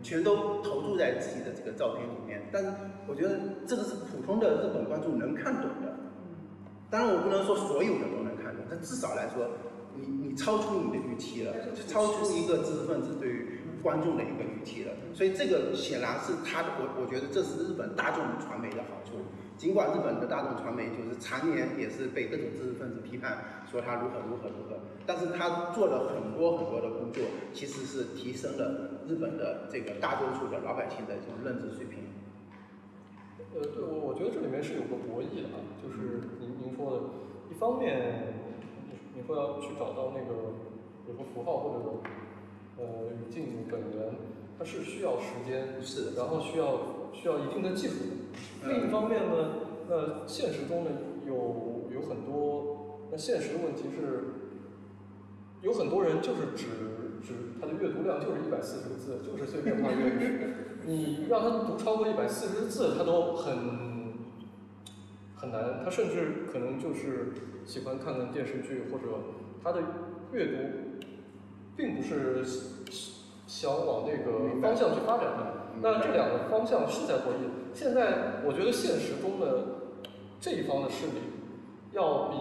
[0.00, 2.70] 全都投注在自己的这个照片里面，但是
[3.08, 5.92] 我觉得这个是普通的日本观众能看懂的。
[6.88, 9.50] 当然，我不能说所有的都能看懂，但至少来说，
[9.96, 11.52] 你你超出你的预期了，
[11.88, 14.92] 超出一个知识分子对于观众的一个预期了。
[15.12, 19.18] 所以这个显然是他的，我我觉得这是日本大众传媒的好处。
[19.58, 31.98] 尽管日本的大众传媒就是常年也是被各种知识分子批判，说他如何如何如何，但是他做了很多很多的工作，其实是提升了日本的这个大多数的老百姓的这种认知水平。
[33.52, 37.02] 呃，对我我觉得这里面是有个博弈的啊，就是您您说的，
[37.50, 38.34] 一方面
[38.86, 40.54] 你你会要去找到那个，
[41.04, 41.84] 比如说符号或者
[42.78, 44.14] 呃语境本源，
[44.56, 46.78] 它是需要时间，是，然后需要
[47.12, 47.94] 需要一定的技术。
[48.66, 49.54] 另一方面呢，
[49.88, 50.90] 那现实中呢
[51.26, 54.24] 有有很多，那现实的问题是，
[55.62, 56.66] 有很多人就是只
[57.22, 60.24] 只他的阅读量就是一百四十个字，就是碎片化阅读，
[60.86, 63.56] 你让他读超过一百四十字，他都很
[65.36, 67.32] 很难，他甚至可能就是
[67.64, 69.04] 喜欢看看电视剧，或者
[69.62, 69.82] 他的
[70.32, 70.52] 阅读
[71.76, 72.44] 并不是
[73.48, 75.72] 想往那个方向去发展的。
[75.80, 77.48] 那这两个方向是在博弈。
[77.72, 79.88] 现在我觉得现实中的
[80.38, 81.18] 这一方的势力，
[81.92, 82.36] 要比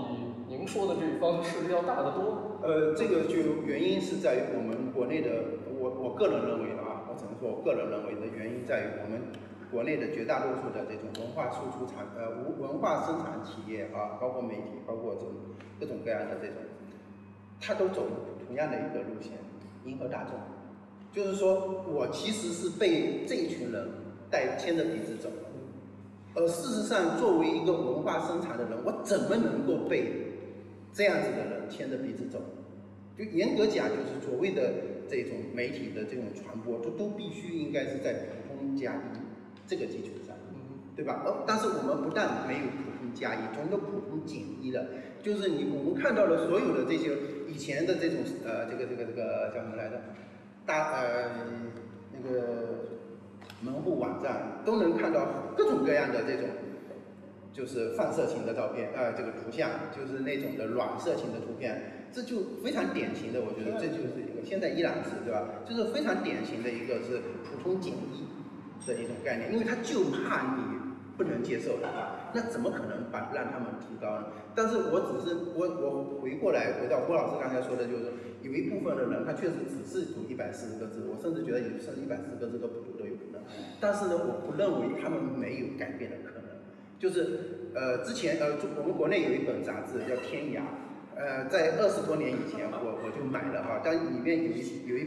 [0.50, 2.60] 您说的这一方的势力要大得多。
[2.62, 5.30] 呃，这个就原因是在于我们国内的，
[5.80, 9.22] 我我个人认为啊，我只能说我个人认为的原因在于我们
[9.72, 15.32] 国内的绝大多数的这种文化输出产呃文文化生产企业啊，包括媒体，包括这种
[15.80, 16.58] 各种各样的这种，
[17.62, 18.04] 它都走
[18.48, 19.34] 同样的一个路线，
[19.86, 20.34] 迎合大众。
[21.18, 23.90] 就是说我其实是被这一群人
[24.30, 25.28] 带牵着鼻子走，
[26.36, 30.12] 而事实上作为一个文化生产的人，我怎么能够被
[30.94, 32.38] 这样子的人牵着鼻子走？
[33.18, 34.72] 就严格讲，就是所谓的
[35.10, 39.18] 这种媒体的这种传播，都都必须应该是在普通加一
[39.66, 40.36] 这个基础上，
[40.96, 41.24] 对吧？
[41.26, 44.86] 呃，但是我们不但没有普通加一，从都普通减一了，
[45.24, 47.10] 就是你我们看到了所有的这些
[47.48, 50.00] 以前的这种呃这个这个这个叫什么来着？
[50.68, 51.32] 大呃
[52.14, 52.86] 那个
[53.62, 55.26] 门户网站都能看到
[55.58, 56.50] 各种各样的这种。
[57.54, 65.44] 就是放色情的照片，呃，这个图像就是那种的软色情的图片，这就非常典型的，我觉得这就是一个现在依然是对吧？
[65.66, 68.28] 就是非常典型的一个是普通简易
[68.86, 70.78] 的一种概念，因为他就怕你
[71.18, 74.30] 不能接受的话，那怎么可能把让他们提高呢？
[74.54, 78.14] 但是我只是我我回过来回到郭老师刚才说的，就是
[78.44, 83.42] 有一部分的人他确实只是读一百四十个字，我甚至觉得有甚至一百四十个字都不读都有可能，
[83.82, 86.46] 但是呢，我不认为他们没有改变的可能。
[87.00, 90.62] 就是，呃，之前呃，我们国内有一本杂志叫《天涯》，
[91.16, 95.06] 呃，在二十多年以前，我我就买了哈，但里面有一有一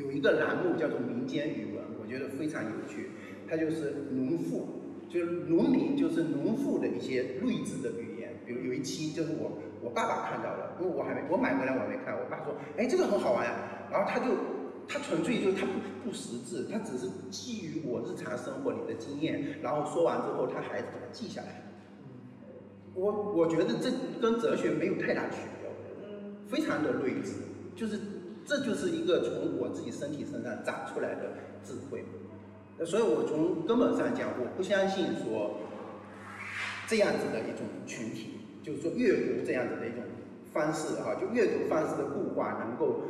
[0.00, 3.12] 有一个栏目叫做民间语文，我觉得非常有趣，
[3.48, 4.79] 它就是农妇，
[5.10, 13.52] 就是农民，就是农妇的一些睿智的语言，比如有一期就是我我爸爸看到了，因为我还没我买回来我还没看，我爸说，哎，这个很好玩呀，
[13.90, 14.34] 然后他就。
[14.92, 21.62] 他纯粹就是他不不识字，他只是基于我日常生活里的经验，然后说完之后，他还把它记下来。
[22.94, 23.88] 我我觉得这
[24.20, 25.70] 跟哲学没有太大区别，
[26.48, 27.34] 非常的睿智，
[27.76, 28.00] 就是
[28.44, 32.04] 这就是一个从我自己身体身上长出来的智慧。
[32.86, 35.58] 所以我从根本上讲，我不相信说
[36.86, 40.02] 这样子的一种群体，就是说阅读这样子的一种
[40.52, 43.02] 方式哈，就阅读方式的固化能够。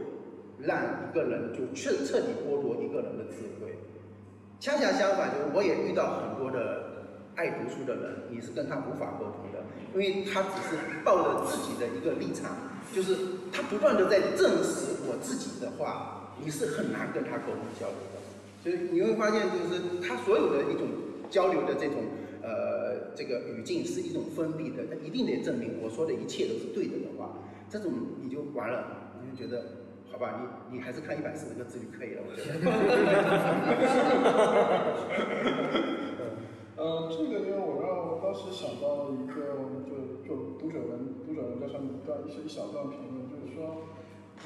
[0.62, 3.78] 让一个人就彻彻底剥夺一个人的智慧，
[4.60, 9.64] 恰恰相反，就是我也遇到很多的爱读书的人，你是跟他无法沟通的，
[9.94, 12.52] 因为他只是抱着自己的一个立场，
[12.92, 13.16] 就是
[13.50, 18.19] 他不断的在证实我自己的话，你是很难跟他沟通交流的。
[18.64, 20.88] 就是你会发现，就是他所有的一种
[21.28, 21.96] 交流的这种
[22.42, 27.38] 呃这个语境是一种封闭的，他一定得证明我说的一切都是对的的话，
[27.68, 27.92] 这种
[28.22, 29.64] 你就完了，你就觉得。
[30.12, 32.50] 好吧，你你还是看一百四十个字就可以了，我觉得。
[36.76, 39.54] 呃，这个因为我让我当时想到一个，
[39.86, 43.86] 就就读者文读者文章上面一段一些一小段评论，就是说，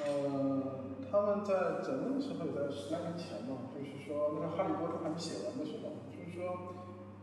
[0.04, 0.84] 呃，
[1.14, 6.74] 他们在整个的时候也在十来年前嘛，就是说那个哈利波特还没写完的时候，就是说，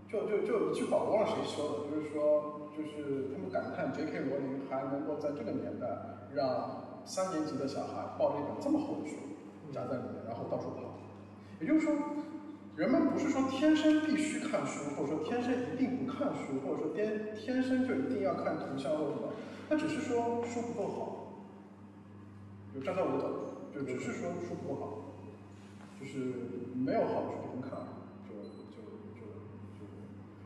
[0.08, 4.32] 就就就一句话，忘了谁说的，就是说，就是他们感叹 J.K.
[4.32, 5.88] 罗琳还能够在这个年代
[6.34, 6.88] 让。
[7.04, 9.16] 三年级的小孩抱着一本这么厚的书
[9.74, 11.02] 夹在里面，然后到处跑。
[11.60, 11.96] 也就是说，
[12.76, 19.34] 人们不是说天生必须看书，或者说天生一定不看书，或者说天天生就一定要看图像或什么，
[19.68, 21.18] 那只是说书不够好。
[22.72, 25.16] 就站在我的角度，就只是说说不好，
[26.00, 26.18] 就是
[26.76, 27.72] 没有好的书不能看，
[28.28, 28.82] 就就
[29.16, 29.22] 就
[29.80, 29.86] 就，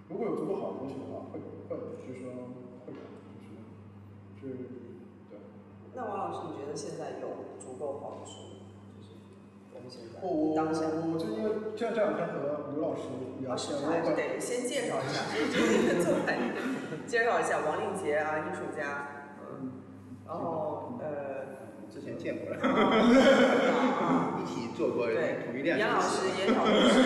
[0.10, 2.32] 如果有足够好的东西的话，会会就是说
[2.86, 2.94] 会
[4.42, 4.54] 就是
[5.30, 5.38] 就。
[5.96, 7.28] 那王老师，你觉得现在有
[7.60, 8.62] 足够好的书？
[8.96, 9.16] 就是
[9.74, 10.82] 我们现在当下。
[10.86, 12.34] 我我就因为这两天和
[12.74, 13.02] 刘老师
[13.40, 15.24] 聊天，还是得先介绍一下，
[17.08, 19.08] 介绍一下王令杰啊，艺术家，
[19.40, 19.72] 嗯，
[20.28, 20.44] 然后
[20.75, 20.75] 呃，
[21.96, 22.60] 之前见过了，
[24.44, 25.80] 一起做过对，统一练。
[25.80, 27.00] 杨老师严晓东是，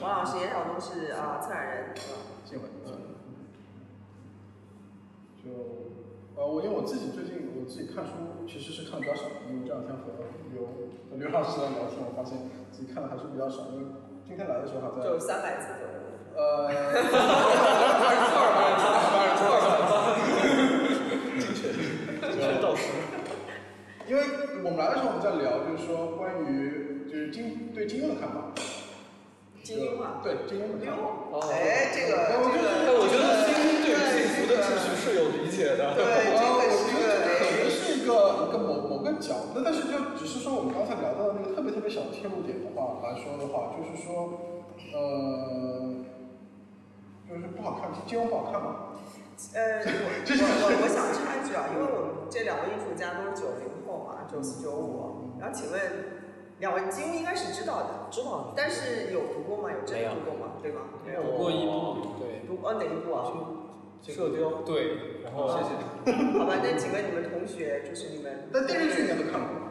[0.00, 1.92] 王老师严晓东是啊，策展人，
[2.42, 3.12] 见过，嗯，
[5.36, 5.44] 就。
[6.36, 8.12] 呃，我因为我自己最近我自己看书
[8.48, 10.24] 其实是看的比较少，因为这两天和
[10.54, 10.64] 刘
[11.12, 12.38] 和刘老师在聊天，我发现
[12.72, 13.68] 自己看的还是比较少。
[13.76, 13.84] 因为
[14.24, 15.92] 今天来的时候还在就三百字左右。
[16.32, 18.96] 呃 二十二百字，二
[19.36, 19.92] 十二百字，
[21.44, 21.60] 精确，
[22.32, 22.80] 精确到实。
[24.08, 24.22] 因为
[24.62, 28.54] 我们来的时候我们在聊，就是说关于就是金对金庸的看法。
[29.66, 30.22] 金庸啊？
[30.22, 31.02] 对金庸的看法。
[31.34, 31.42] 哦。
[31.50, 35.98] 哎，这个，这个，我觉得金庸对幸福的秩序是有理解的。
[35.98, 44.62] 对，这个是可能是一个一个某某个角，那但是就只是说我们刚才聊到的那个特别特别小的切入点的话来说的话，就是说，
[44.94, 45.98] 呃，
[47.26, 48.94] 就是不好看，金庸不好看嘛？
[49.52, 53.75] 呃，我我我想插一句啊，因为我们这两位艺术家都是九零
[54.30, 55.80] 九四九五，然后请问。
[56.58, 58.54] 两位金庸应该是知道的，知道。
[58.56, 59.68] 但是有读过吗？
[59.70, 60.54] 有真的读过吗？
[60.62, 60.88] 对吗？
[61.04, 61.20] 没有。
[61.22, 62.48] 读过一部，对。
[62.48, 63.28] 读哦哪一部啊？
[64.00, 64.64] 射雕。
[64.64, 65.20] 对。
[65.22, 65.76] 然后谢谢。
[66.32, 68.48] 好吧，那请问你们同学就是你们。
[68.50, 69.68] 但电视剧你们都看过吗。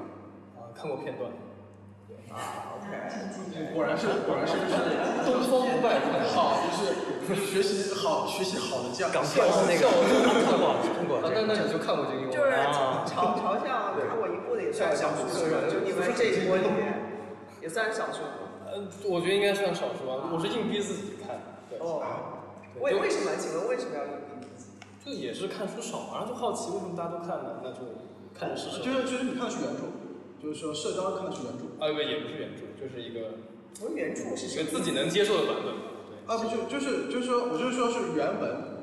[0.62, 1.26] 啊，看过片段。
[2.30, 3.74] 啊，OK。
[3.74, 4.54] 果然是，果然是
[5.26, 5.98] 就是东方不败
[6.38, 9.10] 好，就是学习好，学习好的将。
[9.10, 9.88] 港片是那个。
[9.90, 11.22] 看过，看过。
[11.24, 12.30] 那那你就看过金庸。
[12.30, 12.52] 就是
[13.10, 15.26] 朝朝向看过一部的也算少数，
[15.72, 17.02] 就你们这一波里面。
[17.66, 18.22] 也算少数，
[18.70, 18.78] 呃，
[19.10, 20.30] 我觉得应该算少数吧。
[20.30, 21.42] 我是硬逼自己看。
[21.80, 21.98] 哦，
[22.80, 23.32] 为为什么？
[23.40, 24.78] 请问为什么要硬逼自己？
[25.02, 27.58] 就也是看书少嘛，然后就好奇为什么大家都看呢？
[27.64, 28.06] 那就
[28.38, 28.84] 看着试试。
[28.86, 29.90] 就是就是你看的是原著，
[30.38, 31.66] 就是说社交看的是原著。
[31.82, 33.42] 啊，不也不是原著，就是一个。
[33.82, 35.74] 不是原著是一个自己能接受的版本。
[36.26, 36.34] 对。
[36.34, 38.74] 啊，不就就是就是说，我就是说是原文。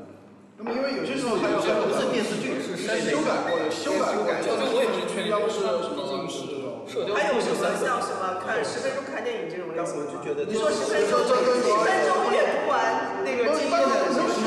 [0.56, 4.38] 那么因为有些时候还有还有不是电视剧，是修改过的，修改过的。
[4.46, 5.58] 就我也不是全标是
[5.90, 6.62] 毕竟是。
[6.92, 9.98] 还有什么像什么看十分钟看电影这种类型？
[9.98, 14.42] 我就觉得你说十分钟，十分钟也不完那个经典的小说，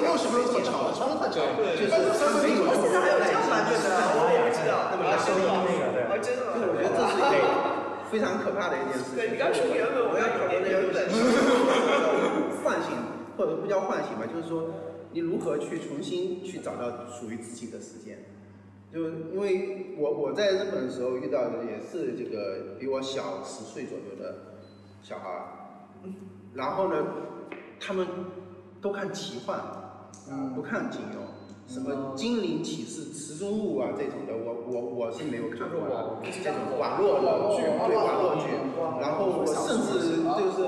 [0.00, 1.40] 没有十分钟很长，长很长。
[1.56, 2.68] 对，三分钟。
[2.76, 4.90] 现在还有这样版本的，我也知道。
[4.90, 6.44] 那么真的那个，对，真的。
[6.56, 7.67] 我觉得这是一个
[8.10, 9.16] 非常可怕的一件事情。
[9.16, 11.08] 对你刚说原本，我要考虑原本。
[12.64, 12.92] 唤醒，
[13.36, 14.70] 或者不叫唤醒吧，就是说
[15.12, 18.18] 你如何去重新去找到属于自己的时间。
[18.92, 24.34] 就因为我我在日本的时候遇到的也是这个比我小十岁左右的
[25.02, 25.42] 小孩儿，
[26.54, 27.06] 然后呢，
[27.78, 28.06] 他们
[28.80, 29.60] 都看奇幻，
[30.54, 31.20] 不看金庸，
[31.68, 35.84] 什么精灵启示、池中物啊这种的，我我我是没有看过，
[36.24, 37.20] 这种网络
[37.54, 38.48] 剧，对网络剧，
[38.98, 40.00] 然后我甚至
[40.40, 40.64] 就是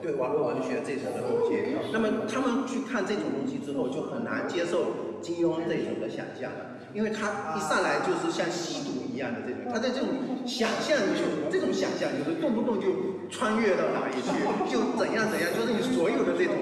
[0.00, 6.78] 对网络文学这种的东西，那么他们去看这种东西之后，就很难接受金庸这种的想象了。
[6.94, 10.08] 因为他一上来就是像吸毒一样的这种，他在这种
[10.46, 12.86] 想象就这种想象就是动不动就
[13.28, 14.30] 穿越到哪里去，
[14.70, 16.54] 就怎样怎样，就是你所有的这种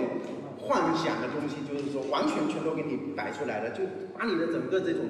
[0.64, 3.84] 幻想的东西，就是说完全全都给你摆出来了，就
[4.16, 5.04] 把你的整个这种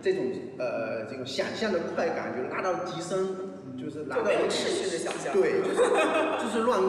[0.00, 0.24] 这种
[0.58, 3.26] 呃这种想象的快感就拉到极深，
[3.76, 5.82] 就是拉到持续的想象，对，就是
[6.44, 6.80] 就是乱。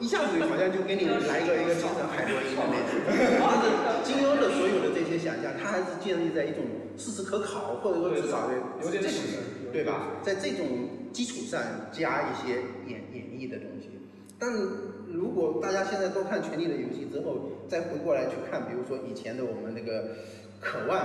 [0.00, 3.66] 一下子好像就给你来一个一个精神海螺一样的，但是
[4.06, 6.62] 金庸的所有的这些想象，他还是建立在一种
[6.96, 8.54] 事实可考，或者说至少的
[8.84, 9.38] 有点史实，
[9.72, 10.06] 对吧？
[10.22, 11.60] 在这种基础上
[11.90, 13.90] 加一些演演绎的东西。
[14.38, 14.48] 但
[15.12, 20.04] 如果大家现在都看《权力的游戏》之后，再回过来去看，比如说以前的我们那个
[20.60, 20.98] 《渴望》，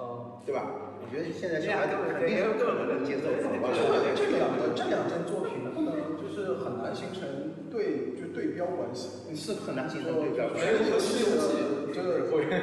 [0.00, 0.64] 啊，对吧？
[1.04, 3.68] 我觉得现在小孩子肯定是更能接受《渴望》。
[4.16, 7.22] 这两个这两件作品 不能就是很难形成。
[7.70, 10.64] 对，就对标关系，是很难形成对标关系。
[10.64, 12.56] 没有和西游记，真的会更，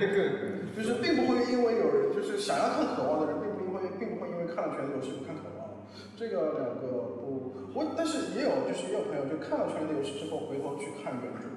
[0.72, 5.68] 就是并不会因为有人就是想要看渴望的人，并不会并不会因为看了权力游戏不看渴望。
[6.16, 11.48] 这个两个不，我但是也有就是也有朋友就看了权力游戏之后回头去看原著，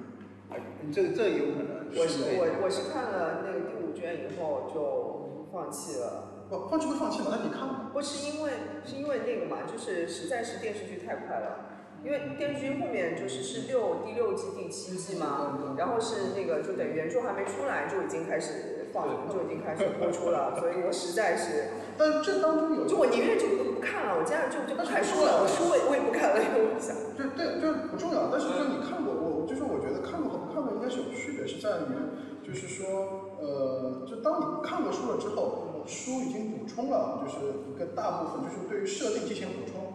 [0.91, 1.85] 这这有可能。
[1.91, 6.31] 我是我我是看了那个第五卷以后就放弃了。
[6.47, 7.29] 不放弃不放弃嘛？
[7.31, 7.89] 那你看吗？
[7.91, 8.51] 不是因为
[8.85, 11.73] 是因为那个嘛，就是实在是电视剧太快了。
[12.03, 21.69] 因为电视剧后面就是是六第六季第七季嘛，然后是那个就等于原著还没出来就已经开始放，就已经开始播出了，所以我实在是。
[21.97, 22.85] 但这当中有。
[22.85, 26.97] 就我宁愿就不看了，我家人就就不看书了，我书我我也不看了，因为我不想。
[27.13, 31.93] 对对，这不重要，但是说你看过，我就是我觉得看过和不看过应该是有区别，是在于
[32.41, 39.93] 就是说呃，就当你看过书了之后，书已经补充了，就是一个大部分就是对于设定进行补充。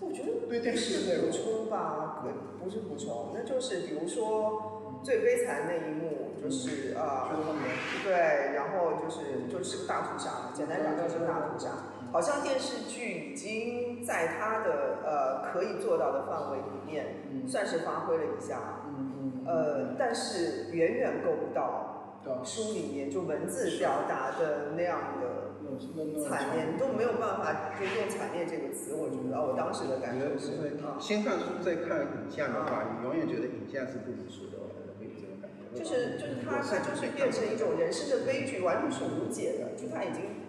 [0.00, 2.24] 我觉得不是补充吧，
[2.62, 7.30] 不是补充，那就是比如说最悲惨那一幕，就是啊，
[8.04, 8.12] 对，
[8.54, 11.70] 然后就是就是个大屠杀，简单讲就是个大屠杀，
[12.16, 18.80] 好像电视剧已经在它的呃可以做到的范围里面，算是发挥了一下，
[19.44, 25.44] 呃，但是远远够不到书里面就文字表达的那样的。
[26.26, 34.56] 惨烈都没有办法就用“惨烈”这个词，我觉得我当时的感觉是，先看书再看影像的话，你永远觉得影像是不如书的，
[34.96, 35.76] 会有这种感觉。
[35.76, 40.45] 就是就是他他就是变成一种人生的悲剧，完全是无解的，就他已经，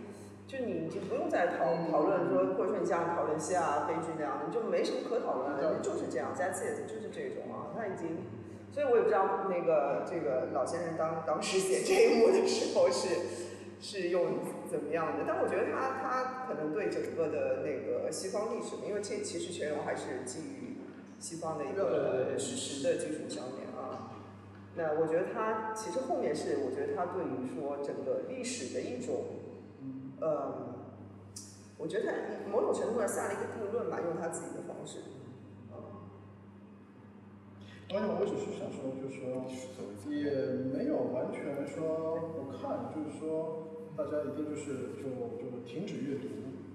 [0.47, 8.25] 就你已经不用再讨讨论说，或者说你像讨论西啊悲剧那样的，就没什么可讨论的，就是这样，That's it，就是这种啊，他已经，
[8.71, 13.45] 所以我也不知道那个这个老先生当当时写这一幕的时候是。
[13.79, 15.25] 是用怎么样的？
[15.27, 20.77] 但我觉得他他可能对整个的那个西方历史，因为其其实全游还是基于
[21.19, 24.17] 西方的一个史实的基础上面啊。
[24.73, 29.25] 那我觉得他其实后面是，我觉得他对于说整个历史的一种，
[30.19, 30.75] 呃，
[31.77, 34.99] 我觉得他某种程度上下了一个定论吧，用他自己的方式。
[37.89, 39.47] 而且我只是想说，就是说，
[40.11, 40.27] 也
[40.75, 43.63] 没有完全说不看，就是说，
[43.95, 45.07] 大家一定就是就
[45.39, 46.27] 就停止阅读，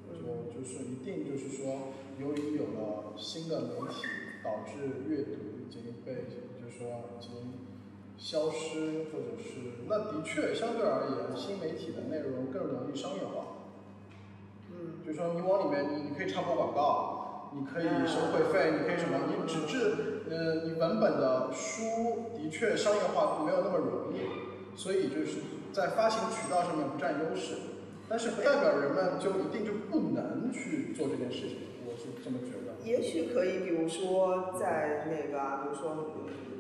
[0.09, 4.09] 就就是一定就是说，由于有了新的媒体，
[4.43, 7.61] 导致阅读已经被就是说已经
[8.19, 13.69] 消失，或者是那的确相对而言，新媒体的内容更容易商业化。
[14.71, 20.23] 嗯，就是说你往里面你你可以插播广告，你可以收会费，你可以什么，你纸质。
[20.31, 27.57] 呃，你文本的书的确商业化没有那么容易，所以就是在发行渠道上面不占优势，
[28.09, 32.81] 但是不代表人们就一定就不能去做这件事情，我是这么觉得。
[32.83, 36.13] 也许可以，比如说在那个，比如说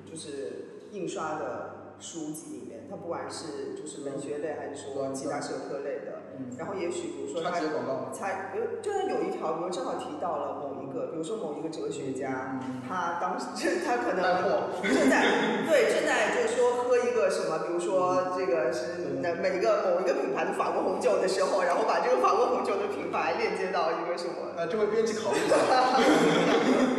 [0.04, 6.22] 就是印刷的书籍里面，它不管是就是文学类还是说其他社科类的，
[6.58, 13.46] 然后也许比如说它才有，就是有一条，比如正好提到了某一个，比如说某一个哲学家，他当时
[13.86, 14.20] 他可能
[14.82, 15.24] 正在
[15.64, 24.52] 对正在就是说喝一个什么，比如说这个是那每一个某一个品牌的法国红酒的时候，然后把这个法国红酒的品牌链接到一个什么？
[24.56, 25.56] 呃，这位编辑考虑一下。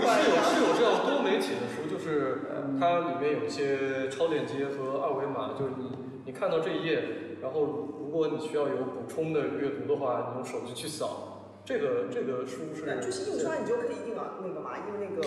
[0.03, 2.37] 是有是有这样多媒体的书，就是
[2.79, 7.03] 它里面有一些超链接和二维码，就是你你看到这一页，
[7.41, 7.61] 然后
[7.99, 11.29] 如果你需要有补充的阅读的话，你用手机去扫。
[11.65, 15.25] 这个这个书是，就是印刷你就可以印啊那个嘛，印那个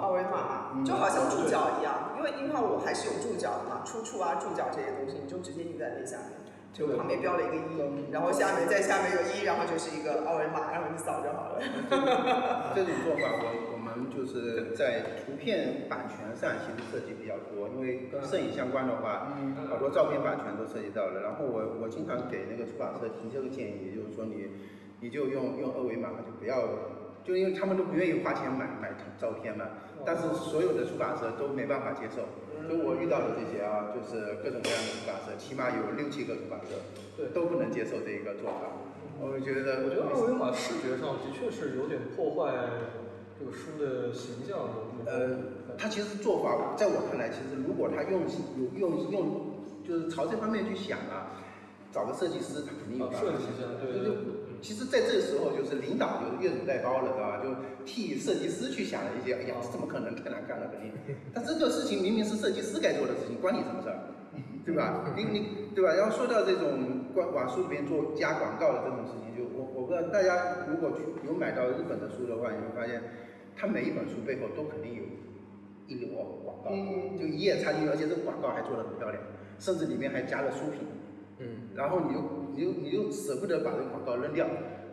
[0.00, 6.38] 二维码嘛，就好像注脚一样，因为印刷我还是有注脚的嘛，出处啊注脚这些东西，你就直接印在那下面，
[6.72, 11.58] 就旁边标了一个一，然后下面在下面有一，然后就是一个二维码，然后你扫就好了。
[12.70, 13.65] 这种做法我我们
[14.26, 19.38] 就是在图片版权上其实涉及比较多，因为跟摄影相关的话，
[19.70, 21.22] 好多照片版权都涉及到了。
[21.22, 24.48] 然后我我经常给那个出版社提这个建议，就是说你。
[24.98, 26.56] 你就用用二维码，就不要，
[27.22, 29.66] 就因为他们都不愿意花钱买买照片嘛。
[30.06, 32.24] 但是所有的出版社都没办法接受。
[32.66, 36.80] 就我遇到的这些啊，就是各种各样的出版社，起码有六七个出版社，
[37.14, 38.72] 对，都不能接受这一个做法。
[39.20, 42.56] 我觉得，我觉得二维码视觉上的确是有点破坏
[43.38, 44.58] 这个书的形象
[45.04, 45.10] 的。
[45.10, 45.38] 呃，
[45.78, 49.52] 他其实做法，在我看来，其实如果他用有用用，
[49.86, 51.36] 就是朝这方面去想啊，
[51.92, 53.20] 找个设计师，他肯定有办法。
[53.20, 54.16] 设计一下，对对。
[54.62, 57.42] 其实，在这个时候，就是领导就是越俎代庖了，知道吧？
[57.44, 57.52] 就
[57.84, 60.16] 替设计师去想了一些，哎呀，这怎么可能？
[60.16, 60.90] 太难干了，肯定。
[61.34, 64.00] 但这个事情明明是设计师该做的事情，关你什么事儿？
[64.64, 65.04] 对吧？
[65.14, 65.94] 你你对吧？
[65.94, 73.00] 要说到这种广往书里面做加广告的这种事情，就我我不知道大家如果去有买到日本的书的话，你会发现，
[73.56, 75.02] 它每一本书背后都肯定有
[75.88, 76.14] 一摞
[76.44, 76.70] 广告，
[77.18, 79.22] 就一页插进去，而且这个广告还做的很漂亮，
[79.58, 80.86] 甚至里面还加了书评。
[81.38, 82.20] 嗯，然后你又
[82.54, 84.46] 你又你又舍不得把这个广告扔掉，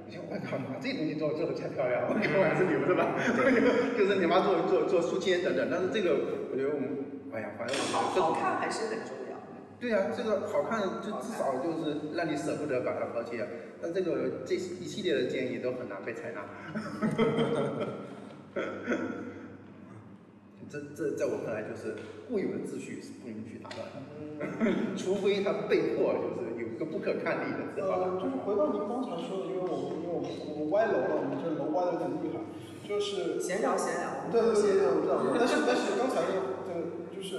[0.05, 3.15] 你想我靠，妈这东西做做的太漂亮了， 我看我还是留着吧。
[3.97, 6.87] 就是你妈做做做书签等等，但是这个我觉得我们，
[7.33, 9.39] 哎呀，反正好好看还是很重要。
[9.79, 13.47] 对呀，这个好看就至少就是让你舍不得把它抛弃啊。
[13.81, 16.43] 但这个这一系列的建议都很难被采纳。
[20.69, 21.95] 这这在我看来就是
[22.27, 27.59] 固有的秩序是不允许打乱的， 除非他被迫就是有一个不可抗力的。
[27.77, 32.41] 呃，就是回到您刚才说的，因为我们因为我们我们歪楼了，我们这楼歪的有点厉害，
[32.87, 34.25] 就是闲聊闲聊。
[34.31, 35.21] 对对对对，我知道。
[35.37, 37.37] 但是但是刚才那个就是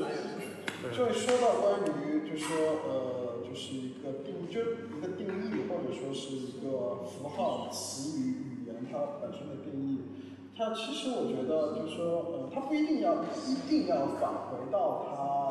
[0.94, 2.54] 就说到关于就说
[2.86, 10.13] 呃就是一个定就一个定义或者说是一个符号词语语言它本身的定义。
[10.56, 15.48] 它其实我觉得就是说，呃，它不一定要一定要返回到它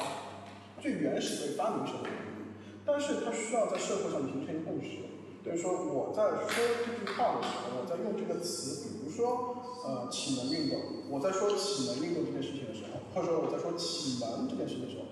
[0.81, 2.55] 最原始被发明时的意义，
[2.85, 5.11] 但是它需要在社会上形成共识。
[5.43, 15.03] 就是说，我在说这句话的时候，我在用这个词，比如说，呃，启蒙运动，我在说启蒙运动这件事情的时候，或者说我在说启蒙这件事情的时候，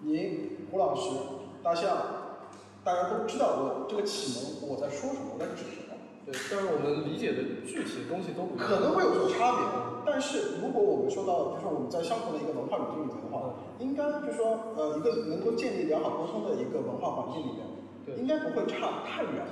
[0.00, 1.10] 您胡老师、
[1.62, 1.98] 大象，
[2.82, 5.83] 大家都知道我这个启蒙我在说什么，我在指什么。
[6.24, 9.60] 对，但是我们理解的具体的东西都不可能会有所差别。
[10.06, 17.60] 但是如果我们说到，就是我们在相同的一个文化语境里面的话，应该就是说，呃，一个能够建立良好沟通的一个文化环境里面，
[18.16, 19.44] 应该不会差太远。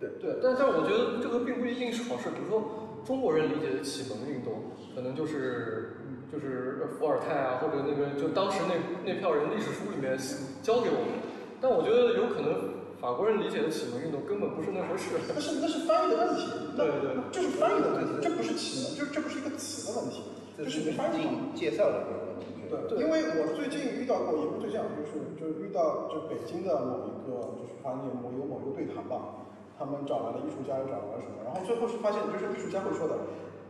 [0.00, 2.30] 对对，但但我觉得这个并不一定是好事。
[2.34, 5.94] 比如说，中国人理解的启蒙运动，可能就是
[6.32, 8.74] 就是伏尔泰啊，或者那个就当时那
[9.06, 10.18] 那票人历史书里面
[10.60, 11.22] 教给我们。
[11.60, 12.81] 但我觉得有可能。
[13.02, 15.18] 法国人理解的启蒙运动根本不是那回事。
[15.34, 16.46] 那是那是翻译的问题。
[16.78, 20.22] 对对，就是翻译的问题，这不是启蒙，这这不是一个词的问题，
[20.56, 22.54] 这是翻译介绍的问题。
[22.70, 33.18] 对，因为我最近遇到过，也不是这样，就是就是遇到就北京的某一个就是发现某有某一个对谈吧，他他们找来了艺术家，又找来了什么，然后最后是发现，就是艺术家会说的，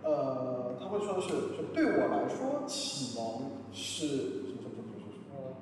[0.04, 4.04] 呃，他会说的是，就对我来说，启蒙是
[4.44, 5.56] 什么什么什么什么什么，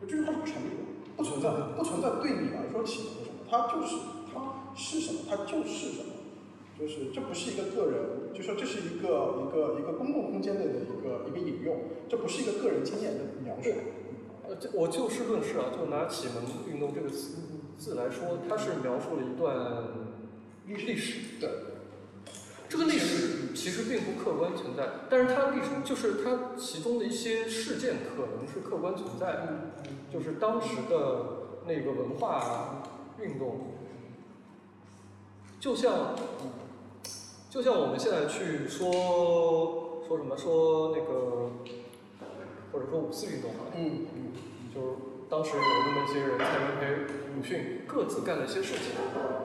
[0.00, 0.85] 就这句话是不成立的，
[1.16, 3.96] 不存在，不存在对你来说启蒙什么，它就是
[4.32, 6.12] 它是什么，它就是什么。
[6.78, 13.70] 就是这不是一个个人，就说这是一个一个一个公共空间内的一个一个引用，这不是一个个人经验的描述。
[14.46, 17.36] 呃，这我就事论事啊，就拿启蒙运动这个词
[17.78, 19.84] 字来说，它是描述了一段
[20.66, 21.40] 历历史。
[21.40, 21.48] 对，
[22.68, 29.72] 这个历史其实并不客观存在，但是它历史就是它其中的一些事件可能是客观存在的，
[30.16, 32.82] 就是当时的那个文化
[33.20, 33.60] 运动，
[35.60, 36.14] 就像。
[37.48, 41.48] 就像我们现在去说说什么说那个，
[42.70, 44.32] 或者说五四运动吧，嗯嗯，
[44.74, 44.86] 就是
[45.28, 48.94] 当时有那么一些人，蔡元培、鲁迅各自干了一些事情。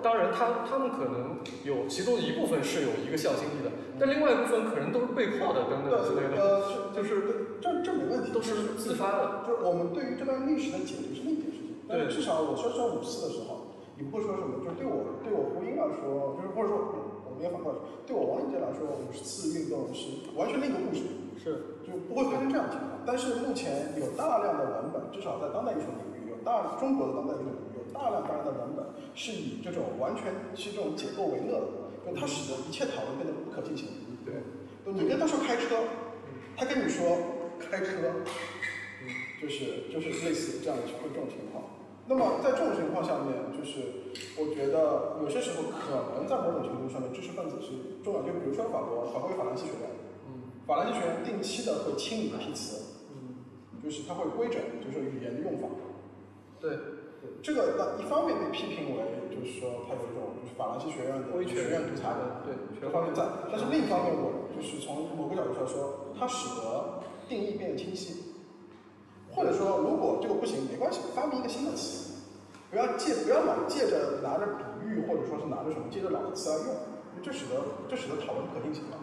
[0.03, 6.37] 当然，他他们可能有其中一部分是有一个向心力的，但另外一部分可能都是被迫的等等之类的。
[6.37, 9.43] 呃，就是这这没问题，都是自发的。
[9.47, 11.75] 就是我们对于这段历史的解读是另一件事情。
[11.87, 17.09] 对，至少我说说五四的时候，你不会说什么，就是对我对我胡英来说，就是或者说。
[17.31, 21.01] 我们也反过来，对我王英杰来说，五四运动是完全另一个故事，
[21.41, 23.01] 是就不会发生这样的情况。
[23.05, 28.85] 但是目前有大量的文本，至少在当代艺术领域，有大中国的当代艺术领域有大量大量的文本
[29.15, 33.89] 是以这种完全是这种解构为乐的，就它使得一切讨论变得不可进行。
[34.23, 34.37] 对，
[34.85, 35.81] 你跟他说开车，
[36.55, 37.03] 他跟你说
[37.57, 38.21] 开车，
[39.01, 39.09] 嗯
[39.41, 41.65] 就是就是类似这样的这种情况。
[42.05, 48.21] 那么在这种情况下面，就是我觉得有些时候可能在某种程度上面，知识分子是重要。
[48.21, 49.89] 就比如说法国，法国法兰西学院，
[50.65, 53.35] 法兰西学院定期的会清理批词，嗯，
[53.83, 55.67] 就是它会规整，就是语言的用法。
[56.59, 56.77] 对，
[57.41, 63.25] 这个那一方面被批评为，就是说它有一种就是法兰西学院的学院独裁的，对，这方面在。
[63.51, 68.31] 但是另一方面，我就是从某个角度上说，它使得定义变得清晰。
[69.33, 72.19] 或者说，如果这个不行，没关系，发明一个新的词，
[72.69, 76.75] 不要借，不要老借着拿着比喻，或者说是拿着什么借着老的词来用，
[77.23, 78.97] 这使得这使得讨论不可进行了。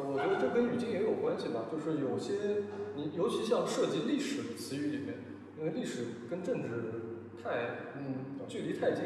[0.00, 2.64] 我觉得这跟语境也有关系吧，就是有些
[2.94, 5.14] 你尤其像涉及历史的词语里面，
[5.58, 6.68] 因为历史跟政治
[7.42, 9.04] 太嗯距离太近，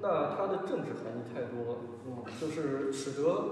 [0.00, 3.44] 那它的政治含义太多了，嗯，就是使得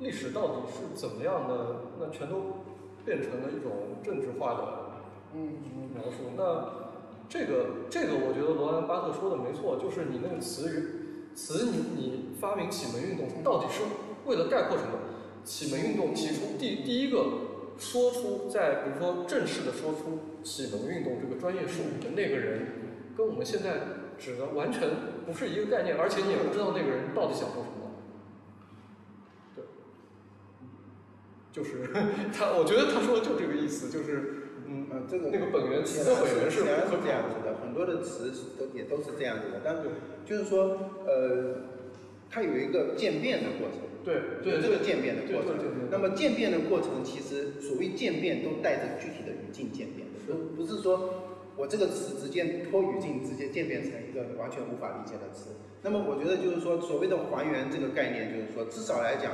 [0.00, 2.62] 历史到底是怎么样的，那全都。
[3.04, 5.02] 变成了一种政治化的
[5.34, 5.58] 嗯
[5.92, 6.18] 描述。
[6.36, 6.94] 那
[7.28, 13.82] 这个这个，我觉得罗兰巴特说的没错，就是你那个词语词，你你发明启蒙运动到底是
[14.24, 14.92] 为了概括什么？
[15.44, 17.26] 启蒙运动提出第第一个
[17.78, 22.66] 说出在比如说正式的说出启蒙运动这个专业术语的那个人，
[23.16, 23.80] 跟我们现在
[24.18, 24.88] 指的完全
[25.26, 27.90] 不是一个概念，而且你也不知道那个人到底想说什么。
[29.56, 29.64] 对。
[31.52, 31.90] 就是
[32.32, 36.64] 他，我觉得他说的就这个意思，就是嗯，这个那个本源词的本源是是
[37.02, 39.82] 这样子的，很多的词都也都是这样子的，但是
[40.24, 41.56] 就是说呃，
[42.30, 45.56] 它有一个渐变的过程，对，对这个渐变的过程。
[45.90, 51.24] 那么渐变的过程，其实所谓渐变都带着具体的语境渐变，不不是说
[51.56, 55.50] 我这个词直接脱语境，直接渐变成一个完全无法理解的词。
[55.82, 59.32] 那么我觉得就是说，所谓的还原这个概念，就是说至少来讲。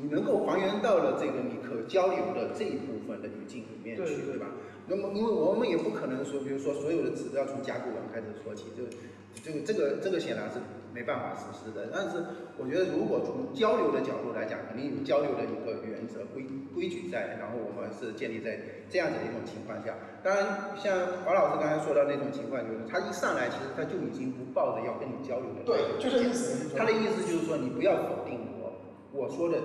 [0.00, 4.46] 你能够还原到了这个你可交流的这一部分的语境里面去，对吧？
[4.86, 8.66] 那么，因为我们也不可能说，比如说所有的词都要从甲骨文开始说起，
[9.42, 10.58] 就就这个这个显然是
[10.92, 11.90] 没办法实施的。
[11.92, 12.22] 但是，
[12.56, 16.44] 我觉得如果从交流的角度来讲，肯定有交流的一个原则规
[16.74, 18.58] 规矩在，然后我们是建立在
[18.90, 19.94] 这样子的一种情况下。
[20.22, 26.76] 当然，像华老师刚才说到那种情况，就是他一上来其实他就已经不抱着要跟你交流的，对，就这意思。
[26.76, 28.72] 他的意思就是说，你不要否定我，
[29.12, 29.58] 我说的。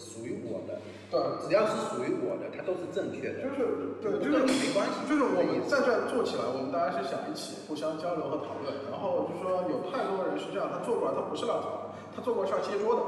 [0.00, 0.80] 属于我的，
[1.12, 3.44] 对，只要是属于我的，它都是正确的。
[3.44, 4.96] 就是，对，就是没关系。
[5.04, 8.72] 就是我们在这做起来，我们大家是想一起互相交流和讨论。
[8.88, 13.04] 然后就是说，有太多人是这样，他做过来他不是烂草，他做过来是要接桌的，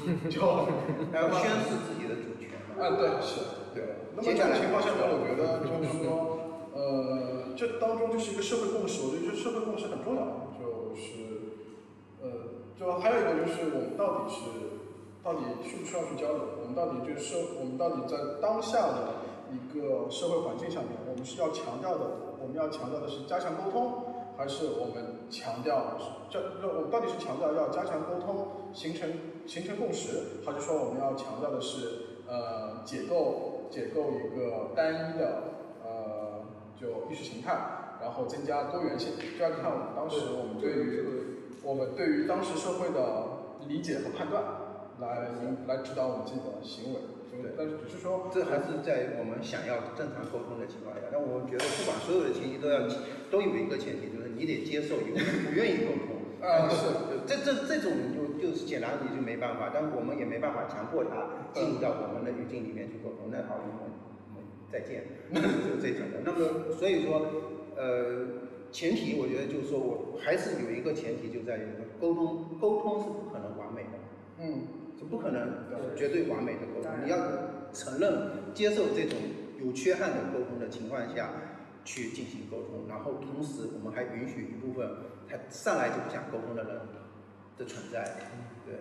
[0.32, 0.40] 就
[1.12, 2.56] 还要宣示自己的主权。
[2.80, 3.44] 啊，对，是，
[3.76, 4.08] 对。
[4.16, 6.40] 那么这种情况下面，我觉得就是说，
[6.72, 10.48] 呃，这当中就是一个社会共识，我觉得社会共识很重要。
[10.56, 11.60] 就是，
[12.24, 14.79] 呃，就还有一个就是我们到底是。
[15.22, 16.40] 到底需不需要去交流？
[16.60, 19.20] 我们到底就是，我们到底在当下的
[19.52, 24.04] 一个社会环境下面，我们是要强调的，我们要强调的是加强沟通，
[24.36, 25.98] 还是我们强调
[26.30, 29.10] 这这我们到底是强调要加强沟通，形成
[29.46, 35.42] 形成共识，还是说我们要强调的是呃解构解构一个单一的
[35.84, 36.44] 呃
[36.80, 39.12] 就意识形态，然后增加多元性？
[39.38, 41.10] 就要看我们当时我们对于这个。
[41.62, 44.42] 我们对于当时社会的理解和判断，
[45.00, 45.30] 来
[45.66, 47.00] 来指导我们自己的行为。
[47.30, 51.08] 对但是只是说，这还是在我们想要正常沟通的情况下。
[51.10, 52.84] 但我觉得不管所有的前提都要
[53.30, 56.20] 都有一个前提，就是你得接受有人不愿意沟通。
[56.42, 63.30] 啊是，这这这种人就就是显然你就没办法，但我们也没办法强迫他进入到我们的语境里面去沟通。
[63.30, 63.92] 那好，我们
[64.34, 66.24] 我们再见， 就这种的。
[66.24, 67.22] 那么所以说，
[67.76, 68.26] 呃，
[68.72, 71.62] 前提我觉得就是说我还是有一个前提，就在于
[72.00, 74.00] 沟通，沟通是不可能完美的。
[74.40, 74.79] 嗯，是
[75.10, 75.66] 不可能
[75.96, 76.90] 绝对完美的沟通。
[77.04, 77.18] 你要
[77.72, 79.18] 承认、接受这种
[79.60, 81.30] 有缺憾的沟通的情况下，
[81.84, 84.88] 去进行沟通，然后同时我们还允许一部分
[85.28, 86.80] 他上来就不想沟通的人
[87.58, 88.16] 的存在。
[88.64, 88.76] 对。